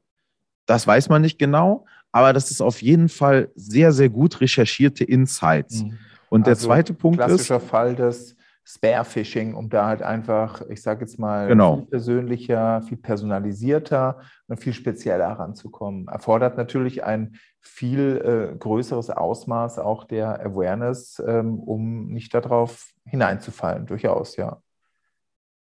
das 0.67 0.87
weiß 0.87 1.09
man 1.09 1.23
nicht 1.23 1.39
genau, 1.39 1.87
aber 2.13 2.33
das 2.33 2.51
ist 2.51 2.61
auf 2.61 2.83
jeden 2.83 3.09
Fall 3.09 3.51
sehr, 3.55 3.93
sehr 3.93 4.09
gut 4.09 4.41
recherchierte 4.41 5.05
Insights. 5.05 5.83
Mhm. 5.83 5.99
Und 6.29 6.47
der 6.47 6.55
also 6.55 6.67
zweite 6.67 6.93
Punkt 6.93 7.19
klassischer 7.19 7.41
ist. 7.41 7.47
Klassischer 7.47 7.69
Fall 7.69 7.95
des 7.95 8.36
Spare-Phishing, 8.69 9.55
um 9.55 9.69
da 9.69 9.87
halt 9.87 10.03
einfach, 10.03 10.61
ich 10.69 10.83
sage 10.83 11.03
jetzt 11.03 11.21
mal, 11.21 11.47
genau. 11.47 11.77
viel 11.77 11.87
persönlicher, 11.87 12.83
viel 12.83 12.97
personalisierter 12.97 14.19
und 14.49 14.59
viel 14.59 14.73
spezieller 14.73 15.29
ranzukommen. 15.29 16.09
Erfordert 16.09 16.57
natürlich 16.57 17.05
ein 17.05 17.37
viel 17.61 18.53
äh, 18.55 18.57
größeres 18.57 19.11
Ausmaß 19.11 19.79
auch 19.79 20.03
der 20.03 20.45
Awareness, 20.45 21.23
ähm, 21.25 21.61
um 21.61 22.09
nicht 22.09 22.35
darauf 22.35 22.91
hineinzufallen, 23.05 23.87
durchaus, 23.87 24.37
ja. 24.37 24.61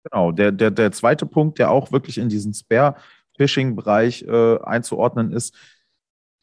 Genau, 0.05 0.31
der, 0.31 0.53
der, 0.53 0.71
der 0.71 0.93
zweite 0.93 1.27
Punkt, 1.27 1.59
der 1.59 1.73
auch 1.73 1.91
wirklich 1.91 2.19
in 2.19 2.29
diesen 2.29 2.55
Spare-Phishing-Bereich 2.55 4.23
äh, 4.23 4.59
einzuordnen 4.63 5.33
ist, 5.33 5.57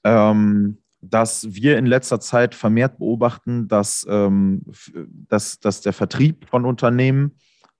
ähm, 0.04 0.82
dass 1.02 1.54
wir 1.54 1.78
in 1.78 1.86
letzter 1.86 2.20
Zeit 2.20 2.56
vermehrt 2.56 3.00
beobachten, 3.00 3.68
dass, 3.68 4.06
ähm, 4.10 4.64
dass, 5.28 5.60
dass 5.60 5.82
der 5.82 5.94
Vertrieb 5.94 6.48
von 6.48 6.66
Unternehmen 6.66 7.32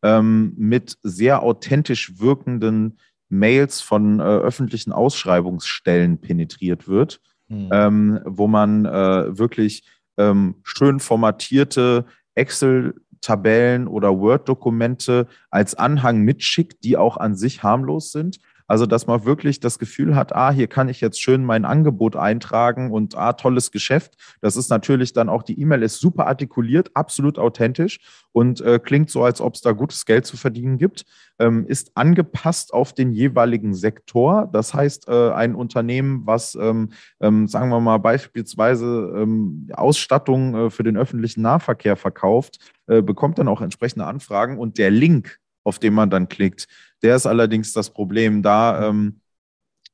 ähm, 0.04 0.54
mit 0.58 0.98
sehr 1.04 1.44
authentisch 1.44 2.20
wirkenden 2.20 2.98
Mails 3.30 3.82
von 3.82 4.20
äh, 4.20 4.24
öffentlichen 4.24 4.92
Ausschreibungsstellen 4.92 6.20
penetriert 6.20 6.88
wird, 6.88 7.22
mhm. 7.48 7.70
ähm, 7.72 8.20
wo 8.26 8.48
man 8.48 8.86
äh, 8.86 9.38
wirklich 9.38 9.84
ähm, 10.18 10.56
schön 10.64 11.00
formatierte 11.00 12.06
Excel-Tabellen 12.36 13.88
oder 13.88 14.20
Word-Dokumente 14.20 15.28
als 15.50 15.76
Anhang 15.76 16.22
mitschickt, 16.22 16.84
die 16.84 16.98
auch 16.98 17.18
an 17.18 17.36
sich 17.36 17.64
harmlos 17.64 18.12
sind 18.12 18.40
also, 18.72 18.86
dass 18.86 19.06
man 19.06 19.26
wirklich 19.26 19.60
das 19.60 19.80
Gefühl 19.80 20.16
hat, 20.16 20.34
ah, 20.34 20.50
hier 20.50 20.68
kann 20.68 20.88
ich 20.88 21.02
jetzt 21.02 21.22
schön 21.22 21.44
mein 21.44 21.66
Angebot 21.66 22.16
eintragen 22.16 22.90
und 22.90 23.18
ah, 23.18 23.34
tolles 23.34 23.72
Geschäft. 23.72 24.14
Das 24.40 24.56
ist 24.56 24.70
natürlich 24.70 25.12
dann 25.12 25.28
auch, 25.28 25.44
die 25.44 25.60
E-Mail 25.60 25.84
ist 25.84 26.00
super 26.00 26.26
artikuliert, 26.26 26.90
absolut 26.94 27.38
authentisch 27.38 28.00
und 28.32 28.62
äh, 28.62 28.80
klingt 28.80 29.10
so, 29.10 29.26
als 29.26 29.42
ob 29.42 29.56
es 29.56 29.62
da 29.62 29.74
gutes 29.74 30.06
Geld 30.06 30.26
zu 30.26 30.38
verdienen 30.38 30.78
gibt, 30.78 31.04
ähm, 31.38 31.66
ist 31.68 31.92
angepasst 31.96 32.74
auf 32.74 32.94
den 32.94 33.12
jeweiligen 33.12 33.74
Sektor. 33.74 34.48
Das 34.54 34.74
heißt, 34.74 35.10
äh, 35.10 35.32
ein 35.32 35.54
Unternehmen, 35.54 36.22
was, 36.26 36.56
ähm, 36.56 36.94
ähm, 37.20 37.50
sagen 37.50 37.72
wir 37.72 37.82
mal, 37.82 37.98
beispielsweise 37.98 39.12
ähm, 39.18 39.68
Ausstattung 39.74 40.56
äh, 40.56 40.70
für 40.70 40.84
den 40.84 40.96
öffentlichen 40.96 41.42
Nahverkehr 41.42 41.98
verkauft, 41.98 42.60
äh, 42.88 43.02
bekommt 43.02 43.38
dann 43.38 43.50
auch 43.50 43.60
entsprechende 43.60 44.06
Anfragen 44.06 44.58
und 44.58 44.78
der 44.78 44.92
Link, 44.92 45.41
auf 45.64 45.80
den 45.80 45.94
man 45.94 46.10
dann 46.10 46.30
klickt, 46.30 46.68
der 47.02 47.16
ist 47.16 47.26
allerdings 47.26 47.74
das 47.74 47.90
Problem. 47.90 48.42
Da, 48.42 48.88
ähm, 48.88 49.22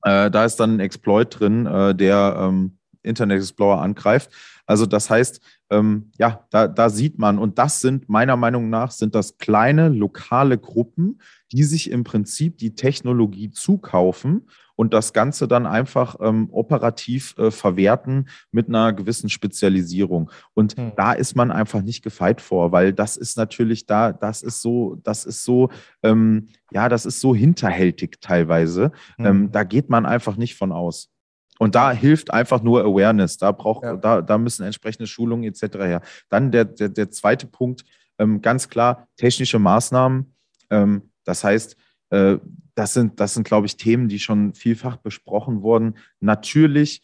äh, 0.04 0.30
da 0.32 0.46
ist 0.46 0.58
dann 0.58 0.76
ein 0.76 0.80
Exploit 0.80 1.40
drin, 1.40 1.66
äh, 1.66 1.96
der 1.96 2.38
ähm, 2.40 2.78
Internet 3.04 3.40
Explorer 3.40 3.82
angreift. 3.82 4.32
Also 4.66 4.86
das 4.86 5.10
heißt, 5.10 5.42
ähm, 5.70 6.12
ja, 6.18 6.46
da, 6.50 6.68
da 6.68 6.90
sieht 6.90 7.18
man, 7.18 7.40
und 7.40 7.58
das 7.58 7.80
sind 7.80 8.10
meiner 8.10 8.36
Meinung 8.36 8.70
nach, 8.70 8.92
sind 8.92 9.16
das 9.16 9.38
kleine 9.38 9.90
lokale 9.90 10.58
Gruppen, 10.58 11.22
die 11.52 11.64
sich 11.64 11.90
im 11.90 12.04
Prinzip 12.04 12.58
die 12.58 12.76
Technologie 12.76 13.50
zukaufen 13.52 14.48
und 14.78 14.94
das 14.94 15.12
Ganze 15.12 15.48
dann 15.48 15.66
einfach 15.66 16.16
ähm, 16.22 16.50
operativ 16.52 17.36
äh, 17.38 17.52
verwerten 17.52 18.30
mit 18.52 18.70
einer 18.70 18.94
gewissen 18.94 19.28
Spezialisierung. 19.28 20.32
Und 20.54 20.78
mhm. 20.78 20.94
da 20.96 21.12
ist 21.14 21.36
man 21.36 21.52
einfach 21.52 21.82
nicht 21.82 22.04
gefeit 22.04 22.40
vor, 22.40 22.72
weil 22.72 22.94
das 22.94 23.18
ist 23.18 23.38
natürlich 23.38 23.88
da, 23.88 24.14
das 24.14 24.44
ist 24.44 24.62
so, 24.62 24.96
das 25.04 25.26
ist 25.26 25.44
so, 25.44 25.70
ähm, 26.04 26.50
ja, 26.72 26.88
das 26.88 27.06
ist 27.06 27.20
so 27.20 27.36
hinterhältig 27.36 28.22
teilweise. 28.22 28.92
Mhm. 29.18 29.26
Ähm, 29.26 29.52
da 29.52 29.64
geht 29.64 29.90
man 29.90 30.06
einfach 30.06 30.38
nicht 30.38 30.56
von 30.56 30.72
aus. 30.72 31.10
Und 31.58 31.74
da 31.74 31.92
hilft 31.92 32.32
einfach 32.32 32.62
nur 32.62 32.84
Awareness. 32.84 33.38
Da 33.38 33.52
braucht, 33.52 33.84
ja. 33.84 33.96
da, 33.98 34.22
da 34.22 34.38
müssen 34.38 34.64
entsprechende 34.64 35.08
Schulungen 35.08 35.44
etc. 35.44 35.78
her. 35.80 36.02
Dann 36.30 36.52
der, 36.52 36.66
der, 36.66 36.90
der 36.90 37.10
zweite 37.10 37.48
Punkt, 37.48 37.84
ähm, 38.20 38.44
ganz 38.44 38.70
klar, 38.70 39.08
technische 39.18 39.58
Maßnahmen. 39.58 40.36
Ähm, 40.70 41.10
das 41.24 41.44
heißt, 41.44 41.76
das 42.10 42.94
sind, 42.94 43.20
das 43.20 43.34
sind, 43.34 43.46
glaube 43.46 43.68
ich, 43.68 43.76
Themen, 43.76 44.08
die 44.08 44.20
schon 44.20 44.54
vielfach 44.54 44.98
besprochen 44.98 45.62
wurden. 45.62 45.96
Natürlich 46.20 47.02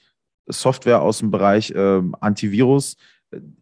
Software 0.48 1.02
aus 1.02 1.20
dem 1.20 1.32
Bereich 1.32 1.72
äh, 1.72 2.02
Antivirus. 2.20 2.98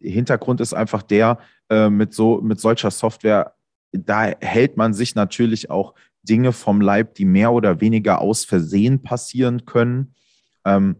Hintergrund 0.00 0.60
ist 0.60 0.74
einfach 0.74 1.02
der, 1.02 1.38
äh, 1.70 1.88
mit, 1.88 2.12
so, 2.12 2.40
mit 2.42 2.60
solcher 2.60 2.90
Software, 2.90 3.54
da 3.92 4.32
hält 4.40 4.76
man 4.76 4.94
sich 4.94 5.14
natürlich 5.14 5.70
auch 5.70 5.94
Dinge 6.22 6.52
vom 6.52 6.80
Leib, 6.80 7.14
die 7.14 7.24
mehr 7.24 7.52
oder 7.52 7.80
weniger 7.80 8.20
aus 8.20 8.44
Versehen 8.44 9.02
passieren 9.02 9.64
können. 9.64 10.14
Ähm, 10.64 10.96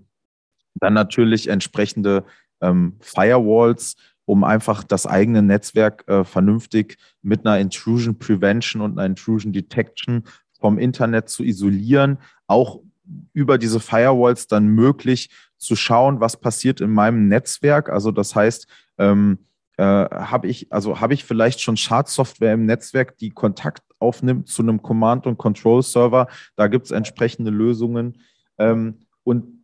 dann 0.75 0.95
natürlich 0.95 1.49
entsprechende 1.49 2.25
ähm, 2.61 2.97
Firewalls, 3.01 3.97
um 4.25 4.45
einfach 4.45 4.85
das 4.85 5.07
eigene 5.07 5.43
Netzwerk 5.43 6.09
äh, 6.09 6.25
vernünftig 6.25 6.99
mit 7.23 7.47
einer 7.47 7.59
Intrusion 7.59 8.19
Prevention 8.19 8.83
und 8.83 8.99
einer 8.99 9.07
Intrusion 9.07 9.53
Detection 9.53 10.25
vom 10.61 10.79
Internet 10.79 11.29
zu 11.29 11.43
isolieren, 11.43 12.19
auch 12.47 12.81
über 13.33 13.59
diese 13.59 13.81
Firewalls 13.81 14.47
dann 14.47 14.69
möglich 14.69 15.31
zu 15.59 15.77
schauen, 15.77 16.21
was 16.21 16.41
passiert 16.41 16.81
in 16.81 16.91
meinem 16.91 17.29
Netzwerk. 17.29 17.89
Also 17.89 18.11
das 18.11 18.35
heißt, 18.35 18.67
ähm, 18.99 19.39
äh, 19.77 19.85
habe 19.85 20.49
ich, 20.49 20.73
also 20.73 21.01
habe 21.01 21.15
ich 21.15 21.25
vielleicht 21.25 21.61
schon 21.61 21.77
Schadsoftware 21.77 22.55
im 22.55 22.67
Netzwerk, 22.67 23.17
die 23.19 23.31
Kontakt 23.31 23.83
aufnimmt 23.99 24.49
zu 24.49 24.63
einem 24.63 24.83
Command- 24.83 25.27
und 25.27 25.39
Control-Server. 25.39 26.29
Da 26.57 26.67
gibt 26.69 26.87
es 26.87 26.91
entsprechende 26.91 27.51
Lösungen. 27.51 28.19
Ähm, 28.59 29.01
und 29.25 29.62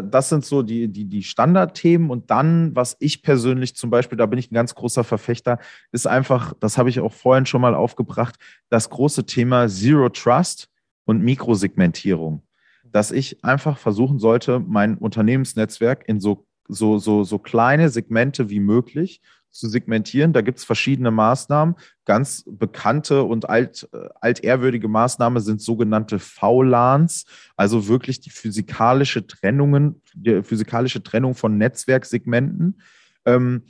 das 0.00 0.28
sind 0.28 0.44
so 0.44 0.62
die, 0.62 0.88
die, 0.88 1.04
die 1.04 1.22
Standardthemen. 1.22 2.10
Und 2.10 2.30
dann, 2.30 2.74
was 2.74 2.96
ich 3.00 3.22
persönlich 3.22 3.76
zum 3.76 3.90
Beispiel, 3.90 4.18
da 4.18 4.26
bin 4.26 4.38
ich 4.38 4.50
ein 4.50 4.54
ganz 4.54 4.74
großer 4.74 5.04
Verfechter, 5.04 5.58
ist 5.92 6.06
einfach, 6.06 6.54
das 6.60 6.78
habe 6.78 6.88
ich 6.88 7.00
auch 7.00 7.12
vorhin 7.12 7.46
schon 7.46 7.60
mal 7.60 7.74
aufgebracht, 7.74 8.36
das 8.68 8.90
große 8.90 9.26
Thema 9.26 9.68
Zero 9.68 10.08
Trust 10.08 10.68
und 11.04 11.22
Mikrosegmentierung. 11.22 12.42
Dass 12.84 13.10
ich 13.10 13.44
einfach 13.44 13.78
versuchen 13.78 14.18
sollte, 14.18 14.60
mein 14.60 14.98
Unternehmensnetzwerk 14.98 16.08
in 16.08 16.20
so, 16.20 16.46
so, 16.68 16.98
so, 16.98 17.24
so 17.24 17.38
kleine 17.38 17.88
Segmente 17.88 18.50
wie 18.50 18.60
möglich 18.60 19.20
zu 19.54 19.68
segmentieren. 19.68 20.32
Da 20.32 20.40
gibt 20.40 20.58
es 20.58 20.64
verschiedene 20.64 21.10
Maßnahmen. 21.10 21.76
Ganz 22.04 22.44
bekannte 22.46 23.22
und 23.22 23.48
alt, 23.48 23.88
äh, 23.92 24.08
altehrwürdige 24.20 24.88
Maßnahmen 24.88 25.42
sind 25.42 25.62
sogenannte 25.62 26.18
VLANs, 26.18 27.24
also 27.56 27.88
wirklich 27.88 28.20
die 28.20 28.30
physikalische 28.30 29.26
Trennungen, 29.26 30.02
die 30.14 30.42
physikalische 30.42 31.02
Trennung 31.02 31.34
von 31.34 31.56
Netzwerksegmenten. 31.56 32.80
Ähm, 33.24 33.62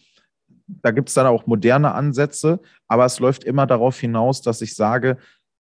da 0.66 0.90
gibt 0.90 1.10
es 1.10 1.14
dann 1.14 1.26
auch 1.26 1.46
moderne 1.46 1.92
Ansätze, 1.92 2.60
aber 2.88 3.04
es 3.04 3.20
läuft 3.20 3.44
immer 3.44 3.66
darauf 3.66 4.00
hinaus, 4.00 4.40
dass 4.40 4.62
ich 4.62 4.74
sage, 4.74 5.18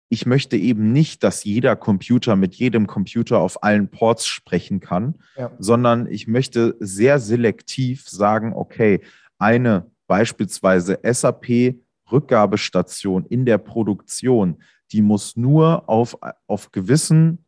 ich 0.09 0.27
möchte 0.27 0.57
eben 0.57 0.93
nicht, 0.93 1.25
dass 1.25 1.43
jeder 1.43 1.75
Computer 1.75 2.37
mit 2.37 2.55
jedem 2.55 2.87
Computer 2.87 3.39
auf 3.39 3.65
allen 3.65 3.89
Ports 3.89 4.27
sprechen 4.27 4.79
kann, 4.79 5.17
ja. 5.37 5.51
sondern 5.59 6.07
ich 6.07 6.29
möchte 6.29 6.77
sehr 6.79 7.19
selektiv 7.19 8.09
sagen, 8.09 8.53
okay, 8.55 9.01
eine 9.39 9.91
beispielsweise 10.13 10.99
SAP 11.11 11.77
Rückgabestation 12.13 13.25
in 13.25 13.47
der 13.47 13.57
Produktion, 13.57 14.63
die 14.93 15.01
muss 15.01 15.39
nur 15.39 15.89
auf, 15.89 16.19
auf 16.47 16.71
gewissen 16.71 17.47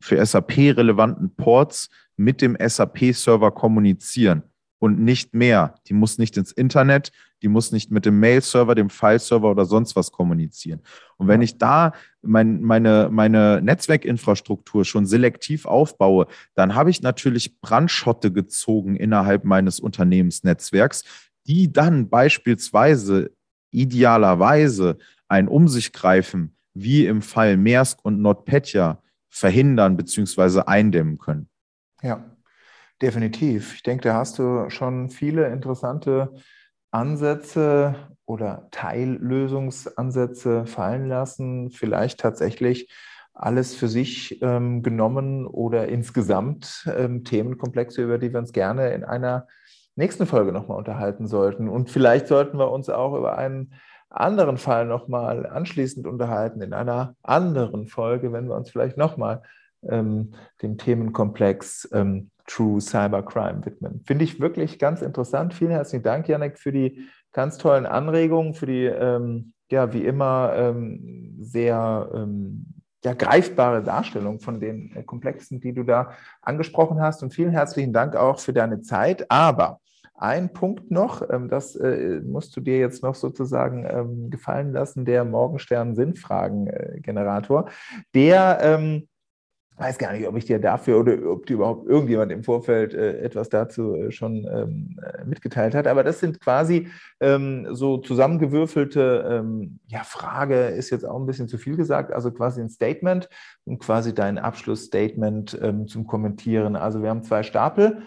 für 0.00 0.26
SAP 0.26 0.58
relevanten 0.58 1.36
Ports 1.36 1.88
mit 2.16 2.42
dem 2.42 2.56
SAP-Server 2.60 3.52
kommunizieren 3.52 4.42
und 4.80 4.98
nicht 4.98 5.34
mehr. 5.34 5.76
Die 5.86 5.92
muss 5.92 6.18
nicht 6.18 6.36
ins 6.36 6.50
Internet, 6.50 7.12
die 7.42 7.48
muss 7.48 7.70
nicht 7.70 7.92
mit 7.92 8.04
dem 8.06 8.18
Mail-Server, 8.18 8.74
dem 8.74 8.90
File-Server 8.90 9.48
oder 9.48 9.64
sonst 9.64 9.94
was 9.94 10.10
kommunizieren. 10.10 10.80
Und 11.16 11.28
wenn 11.28 11.42
ich 11.42 11.58
da 11.58 11.92
mein, 12.22 12.60
meine, 12.60 13.08
meine 13.10 13.60
Netzwerkinfrastruktur 13.62 14.84
schon 14.84 15.06
selektiv 15.06 15.64
aufbaue, 15.64 16.26
dann 16.54 16.74
habe 16.74 16.90
ich 16.90 17.02
natürlich 17.02 17.60
Brandschotte 17.60 18.32
gezogen 18.32 18.96
innerhalb 18.96 19.44
meines 19.44 19.78
Unternehmensnetzwerks, 19.78 21.04
die 21.46 21.72
dann 21.72 22.08
beispielsweise 22.08 23.30
idealerweise 23.70 24.98
ein 25.28 25.48
Um 25.48 25.68
sich 25.68 25.92
greifen, 25.92 26.56
wie 26.74 27.06
im 27.06 27.22
Fall 27.22 27.56
Maersk 27.56 27.98
und 28.02 28.20
NotPetya, 28.20 29.02
verhindern 29.28 29.96
bzw. 29.96 30.62
eindämmen 30.66 31.18
können. 31.18 31.48
Ja, 32.02 32.36
definitiv. 33.00 33.74
Ich 33.74 33.82
denke, 33.82 34.08
da 34.08 34.14
hast 34.14 34.38
du 34.38 34.68
schon 34.70 35.08
viele 35.10 35.48
interessante 35.48 36.34
Ansätze 36.90 37.94
oder 38.26 38.68
Teillösungsansätze 38.72 40.66
fallen 40.66 41.08
lassen, 41.08 41.70
vielleicht 41.70 42.20
tatsächlich 42.20 42.92
alles 43.32 43.74
für 43.74 43.88
sich 43.88 44.42
ähm, 44.42 44.82
genommen 44.82 45.46
oder 45.46 45.88
insgesamt 45.88 46.88
ähm, 46.94 47.24
Themenkomplexe, 47.24 48.02
über 48.02 48.18
die 48.18 48.32
wir 48.32 48.40
uns 48.40 48.52
gerne 48.52 48.90
in 48.90 49.04
einer 49.04 49.46
nächsten 50.00 50.26
Folge 50.26 50.50
nochmal 50.50 50.78
unterhalten 50.78 51.28
sollten. 51.28 51.68
Und 51.68 51.90
vielleicht 51.90 52.26
sollten 52.26 52.58
wir 52.58 52.72
uns 52.72 52.90
auch 52.90 53.16
über 53.16 53.38
einen 53.38 53.74
anderen 54.08 54.56
Fall 54.56 54.86
nochmal 54.86 55.46
anschließend 55.46 56.06
unterhalten, 56.06 56.62
in 56.62 56.72
einer 56.72 57.14
anderen 57.22 57.86
Folge, 57.86 58.32
wenn 58.32 58.48
wir 58.48 58.56
uns 58.56 58.70
vielleicht 58.70 58.96
nochmal 58.96 59.42
ähm, 59.88 60.32
dem 60.62 60.78
Themenkomplex 60.78 61.88
ähm, 61.92 62.30
True 62.46 62.80
Cybercrime 62.80 63.64
widmen. 63.64 64.02
Finde 64.04 64.24
ich 64.24 64.40
wirklich 64.40 64.80
ganz 64.80 65.02
interessant. 65.02 65.54
Vielen 65.54 65.70
herzlichen 65.70 66.02
Dank, 66.02 66.26
Janek, 66.26 66.58
für 66.58 66.72
die 66.72 67.06
ganz 67.32 67.58
tollen 67.58 67.86
Anregungen, 67.86 68.54
für 68.54 68.66
die, 68.66 68.86
ähm, 68.86 69.52
ja, 69.70 69.92
wie 69.92 70.04
immer 70.04 70.52
ähm, 70.56 71.36
sehr 71.38 72.10
ähm, 72.12 72.66
ja, 73.04 73.14
greifbare 73.14 73.82
Darstellung 73.82 74.40
von 74.40 74.58
den 74.58 74.94
äh, 74.96 75.04
Komplexen, 75.04 75.60
die 75.60 75.72
du 75.72 75.84
da 75.84 76.10
angesprochen 76.42 77.00
hast. 77.00 77.22
Und 77.22 77.32
vielen 77.32 77.52
herzlichen 77.52 77.92
Dank 77.92 78.16
auch 78.16 78.40
für 78.40 78.52
deine 78.52 78.80
Zeit. 78.80 79.30
Aber 79.30 79.80
ein 80.20 80.52
Punkt 80.52 80.90
noch, 80.90 81.22
ähm, 81.30 81.48
das 81.48 81.76
äh, 81.76 82.20
musst 82.22 82.54
du 82.54 82.60
dir 82.60 82.76
jetzt 82.78 83.02
noch 83.02 83.14
sozusagen 83.14 83.86
ähm, 83.88 84.28
gefallen 84.28 84.72
lassen, 84.72 85.06
der 85.06 85.24
Morgenstern-Sinnfragen-Generator, 85.24 87.70
der 88.14 88.58
ähm, 88.62 89.08
weiß 89.78 89.96
gar 89.96 90.12
nicht, 90.12 90.28
ob 90.28 90.36
ich 90.36 90.44
dir 90.44 90.58
dafür 90.58 91.00
oder 91.00 91.16
ob 91.30 91.46
dir 91.46 91.54
überhaupt 91.54 91.88
irgendjemand 91.88 92.30
im 92.32 92.44
Vorfeld 92.44 92.92
äh, 92.92 93.20
etwas 93.20 93.48
dazu 93.48 93.94
äh, 93.94 94.12
schon 94.12 94.46
mitgeteilt 95.24 95.74
hat. 95.74 95.86
Aber 95.86 96.04
das 96.04 96.20
sind 96.20 96.38
quasi 96.38 96.88
so 97.70 97.96
zusammengewürfelte, 97.98 99.26
ähm, 99.26 99.78
ja, 99.86 100.02
Frage 100.04 100.66
ist 100.66 100.90
jetzt 100.90 101.04
auch 101.04 101.18
ein 101.18 101.24
bisschen 101.24 101.48
zu 101.48 101.56
viel 101.56 101.76
gesagt, 101.76 102.12
also 102.12 102.30
quasi 102.30 102.60
ein 102.60 102.68
Statement 102.68 103.30
und 103.64 103.78
quasi 103.78 104.14
dein 104.14 104.36
Abschlussstatement 104.38 105.58
zum 105.86 106.06
Kommentieren. 106.06 106.76
Also 106.76 107.02
wir 107.02 107.08
haben 107.08 107.22
zwei 107.22 107.42
Stapel. 107.42 108.02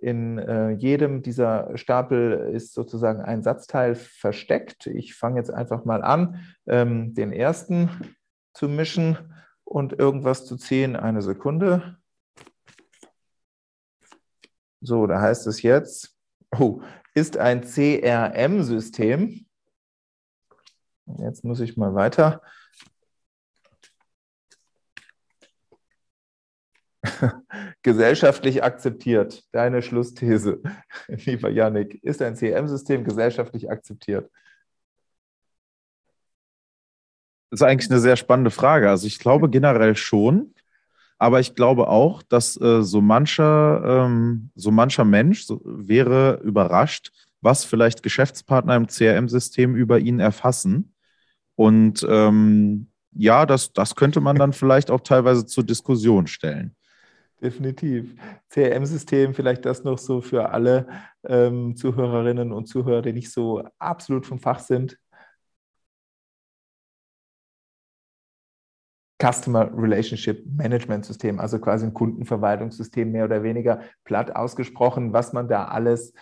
In 0.00 0.38
äh, 0.38 0.70
jedem 0.70 1.22
dieser 1.22 1.76
Stapel 1.76 2.50
ist 2.54 2.72
sozusagen 2.72 3.20
ein 3.20 3.42
Satzteil 3.42 3.94
versteckt. 3.94 4.86
Ich 4.86 5.14
fange 5.14 5.38
jetzt 5.38 5.50
einfach 5.50 5.84
mal 5.84 6.02
an, 6.02 6.40
ähm, 6.66 7.14
den 7.14 7.32
ersten 7.32 7.90
zu 8.54 8.68
mischen 8.68 9.18
und 9.64 9.98
irgendwas 9.98 10.46
zu 10.46 10.56
ziehen. 10.56 10.94
Eine 10.94 11.22
Sekunde. 11.22 11.98
So, 14.80 15.06
da 15.06 15.20
heißt 15.20 15.46
es 15.48 15.62
jetzt, 15.62 16.16
oh, 16.56 16.80
ist 17.14 17.36
ein 17.36 17.62
CRM-System. 17.62 19.46
Jetzt 21.18 21.44
muss 21.44 21.60
ich 21.60 21.76
mal 21.76 21.94
weiter. 21.94 22.42
gesellschaftlich 27.82 28.62
akzeptiert. 28.62 29.44
Deine 29.52 29.82
Schlussthese, 29.82 30.60
lieber 31.08 31.50
Yannick. 31.50 32.02
Ist 32.02 32.22
ein 32.22 32.34
CRM-System 32.34 33.04
gesellschaftlich 33.04 33.70
akzeptiert? 33.70 34.30
Das 37.50 37.60
ist 37.60 37.66
eigentlich 37.66 37.90
eine 37.90 38.00
sehr 38.00 38.16
spannende 38.16 38.50
Frage. 38.50 38.90
Also 38.90 39.06
ich 39.06 39.18
glaube 39.18 39.48
generell 39.48 39.96
schon, 39.96 40.54
aber 41.18 41.40
ich 41.40 41.54
glaube 41.54 41.88
auch, 41.88 42.22
dass 42.22 42.60
äh, 42.60 42.82
so 42.82 43.00
mancher, 43.00 43.82
ähm, 43.84 44.50
so 44.54 44.70
mancher 44.70 45.04
Mensch 45.04 45.44
so, 45.44 45.60
wäre 45.64 46.40
überrascht, 46.44 47.12
was 47.40 47.64
vielleicht 47.64 48.02
Geschäftspartner 48.02 48.76
im 48.76 48.86
CRM-System 48.86 49.74
über 49.74 49.98
ihn 49.98 50.20
erfassen. 50.20 50.94
Und 51.56 52.06
ähm, 52.08 52.88
ja, 53.12 53.46
das, 53.46 53.72
das 53.72 53.96
könnte 53.96 54.20
man 54.20 54.36
dann 54.36 54.52
vielleicht 54.52 54.90
auch 54.90 55.00
teilweise 55.00 55.44
zur 55.46 55.64
Diskussion 55.64 56.26
stellen. 56.26 56.76
Definitiv. 57.40 58.16
CRM-System, 58.48 59.32
vielleicht 59.32 59.64
das 59.64 59.84
noch 59.84 59.98
so 59.98 60.20
für 60.20 60.50
alle 60.50 60.88
ähm, 61.24 61.76
Zuhörerinnen 61.76 62.52
und 62.52 62.66
Zuhörer, 62.66 63.02
die 63.02 63.12
nicht 63.12 63.30
so 63.30 63.62
absolut 63.78 64.26
vom 64.26 64.40
Fach 64.40 64.58
sind. 64.58 64.98
Customer 69.20 69.70
Relationship 69.76 70.44
Management 70.46 71.04
System, 71.04 71.40
also 71.40 71.58
quasi 71.58 71.86
ein 71.86 71.94
Kundenverwaltungssystem 71.94 73.10
mehr 73.10 73.24
oder 73.24 73.42
weniger 73.42 73.82
platt 74.04 74.34
ausgesprochen, 74.34 75.12
was 75.12 75.32
man 75.32 75.48
da 75.48 75.64
alles 75.66 76.12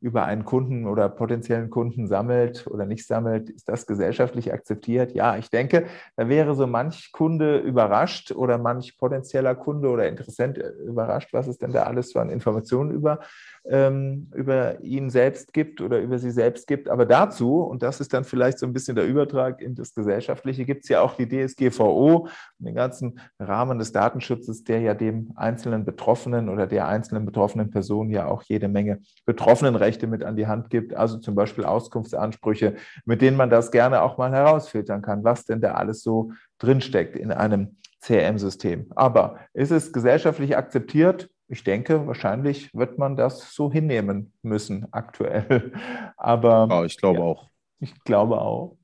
über 0.00 0.24
einen 0.24 0.44
Kunden 0.44 0.86
oder 0.86 1.08
potenziellen 1.08 1.70
Kunden 1.70 2.08
sammelt 2.08 2.66
oder 2.66 2.84
nicht 2.84 3.06
sammelt, 3.06 3.48
ist 3.48 3.68
das 3.68 3.86
gesellschaftlich 3.86 4.52
akzeptiert? 4.52 5.12
Ja, 5.12 5.36
ich 5.36 5.50
denke, 5.50 5.86
da 6.16 6.28
wäre 6.28 6.54
so 6.54 6.66
manch 6.66 7.12
Kunde 7.12 7.58
überrascht 7.58 8.32
oder 8.32 8.58
manch 8.58 8.98
potenzieller 8.98 9.54
Kunde 9.54 9.88
oder 9.88 10.08
Interessent 10.08 10.58
überrascht, 10.58 11.32
was 11.32 11.46
es 11.46 11.58
denn 11.58 11.70
da 11.70 11.84
alles 11.84 12.12
für 12.12 12.20
an 12.20 12.30
Informationen 12.30 12.90
über 12.90 13.20
ähm, 13.68 14.28
über 14.34 14.80
ihn 14.82 15.10
selbst 15.10 15.52
gibt 15.52 15.80
oder 15.80 16.00
über 16.00 16.18
sie 16.18 16.30
selbst 16.30 16.66
gibt. 16.66 16.88
Aber 16.88 17.04
dazu, 17.04 17.62
und 17.62 17.82
das 17.82 18.00
ist 18.00 18.12
dann 18.12 18.24
vielleicht 18.24 18.58
so 18.58 18.66
ein 18.66 18.72
bisschen 18.72 18.94
der 18.94 19.06
Übertrag 19.06 19.60
in 19.60 19.74
das 19.74 19.94
Gesellschaftliche, 19.94 20.64
gibt 20.64 20.84
es 20.84 20.88
ja 20.88 21.00
auch 21.00 21.14
die 21.14 21.28
DSGVO, 21.28 22.28
den 22.58 22.74
ganzen 22.74 23.20
Rahmen 23.38 23.78
des 23.78 23.92
Datenschutzes, 23.92 24.64
der 24.64 24.80
ja 24.80 24.94
dem 24.94 25.32
einzelnen 25.36 25.84
Betroffenen 25.84 26.48
oder 26.48 26.66
der 26.66 26.86
einzelnen 26.86 27.26
betroffenen 27.26 27.70
Person 27.70 28.10
ja 28.10 28.26
auch 28.26 28.42
jede 28.44 28.68
Menge 28.68 29.00
Betroffenenrechte 29.36 30.06
mit 30.06 30.24
an 30.24 30.36
die 30.36 30.46
Hand 30.46 30.70
gibt. 30.70 30.94
Also 30.94 31.18
zum 31.18 31.34
Beispiel 31.34 31.64
Auskunftsansprüche, 31.64 32.76
mit 33.04 33.22
denen 33.22 33.36
man 33.36 33.50
das 33.50 33.70
gerne 33.70 34.02
auch 34.02 34.18
mal 34.18 34.32
herausfiltern 34.32 35.02
kann, 35.02 35.22
was 35.24 35.44
denn 35.44 35.60
da 35.60 35.72
alles 35.72 36.02
so 36.02 36.32
drinsteckt 36.58 37.16
in 37.16 37.30
einem 37.30 37.76
CRM-System. 38.00 38.86
Aber 38.94 39.38
ist 39.52 39.70
es 39.70 39.92
gesellschaftlich 39.92 40.56
akzeptiert? 40.56 41.28
ich 41.48 41.64
denke, 41.64 42.06
wahrscheinlich 42.06 42.74
wird 42.74 42.98
man 42.98 43.16
das 43.16 43.54
so 43.54 43.70
hinnehmen 43.70 44.32
müssen 44.42 44.86
aktuell. 44.90 45.72
Aber 46.16 46.66
ja, 46.68 46.84
ich 46.84 46.96
glaube 46.96 47.20
ja, 47.20 47.24
auch. 47.24 47.48
Ich 47.78 48.04
glaube 48.04 48.40
auch. 48.40 48.76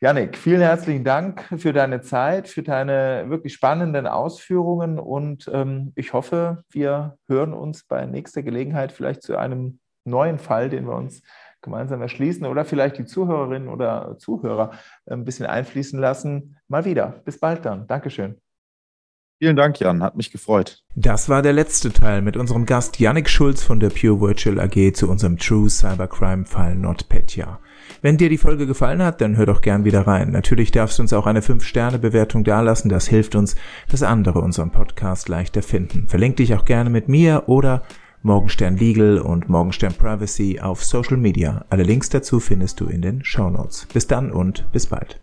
Janik, 0.00 0.38
vielen 0.38 0.60
herzlichen 0.60 1.02
Dank 1.02 1.42
für 1.58 1.72
deine 1.72 2.02
Zeit, 2.02 2.46
für 2.46 2.62
deine 2.62 3.24
wirklich 3.30 3.52
spannenden 3.52 4.06
Ausführungen 4.06 4.96
und 4.96 5.50
ähm, 5.52 5.92
ich 5.96 6.12
hoffe, 6.12 6.62
wir 6.70 7.18
hören 7.26 7.52
uns 7.52 7.82
bei 7.82 8.06
nächster 8.06 8.44
Gelegenheit 8.44 8.92
vielleicht 8.92 9.24
zu 9.24 9.36
einem 9.36 9.80
neuen 10.04 10.38
Fall, 10.38 10.70
den 10.70 10.86
wir 10.86 10.94
uns 10.94 11.22
gemeinsam 11.62 12.00
erschließen 12.00 12.46
oder 12.46 12.64
vielleicht 12.64 12.98
die 12.98 13.06
Zuhörerinnen 13.06 13.68
oder 13.68 14.16
Zuhörer 14.18 14.70
ein 15.06 15.24
bisschen 15.24 15.46
einfließen 15.46 15.98
lassen. 15.98 16.56
Mal 16.68 16.84
wieder. 16.84 17.20
Bis 17.24 17.40
bald 17.40 17.64
dann. 17.64 17.88
Dankeschön. 17.88 18.40
Vielen 19.40 19.54
Dank, 19.54 19.78
Jan. 19.78 20.02
Hat 20.02 20.16
mich 20.16 20.32
gefreut. 20.32 20.82
Das 20.96 21.28
war 21.28 21.42
der 21.42 21.52
letzte 21.52 21.92
Teil 21.92 22.22
mit 22.22 22.36
unserem 22.36 22.66
Gast 22.66 22.98
Yannick 22.98 23.28
Schulz 23.28 23.62
von 23.62 23.78
der 23.78 23.90
Pure 23.90 24.20
Virtual 24.20 24.58
AG 24.58 24.94
zu 24.94 25.08
unserem 25.08 25.38
True 25.38 25.70
Cybercrime 25.70 26.44
Fall 26.44 26.74
NotPetya. 26.74 27.60
Wenn 28.02 28.16
dir 28.16 28.30
die 28.30 28.38
Folge 28.38 28.66
gefallen 28.66 29.00
hat, 29.00 29.20
dann 29.20 29.36
hör 29.36 29.46
doch 29.46 29.60
gern 29.60 29.84
wieder 29.84 30.08
rein. 30.08 30.32
Natürlich 30.32 30.72
darfst 30.72 30.98
du 30.98 31.02
uns 31.02 31.12
auch 31.12 31.26
eine 31.26 31.40
5-Sterne-Bewertung 31.40 32.42
dalassen. 32.42 32.88
Das 32.88 33.06
hilft 33.06 33.36
uns, 33.36 33.54
dass 33.88 34.02
andere 34.02 34.40
unseren 34.40 34.72
Podcast 34.72 35.28
leichter 35.28 35.62
finden. 35.62 36.08
Verlink 36.08 36.36
dich 36.36 36.54
auch 36.54 36.64
gerne 36.64 36.90
mit 36.90 37.08
mir 37.08 37.44
oder 37.46 37.84
Morgenstern 38.22 38.76
Legal 38.76 39.18
und 39.18 39.48
Morgenstern 39.48 39.94
Privacy 39.94 40.58
auf 40.60 40.84
Social 40.84 41.16
Media. 41.16 41.64
Alle 41.70 41.84
Links 41.84 42.08
dazu 42.08 42.40
findest 42.40 42.80
du 42.80 42.86
in 42.86 43.02
den 43.02 43.24
Show 43.24 43.48
Notes. 43.48 43.86
Bis 43.92 44.08
dann 44.08 44.32
und 44.32 44.66
bis 44.72 44.86
bald. 44.88 45.16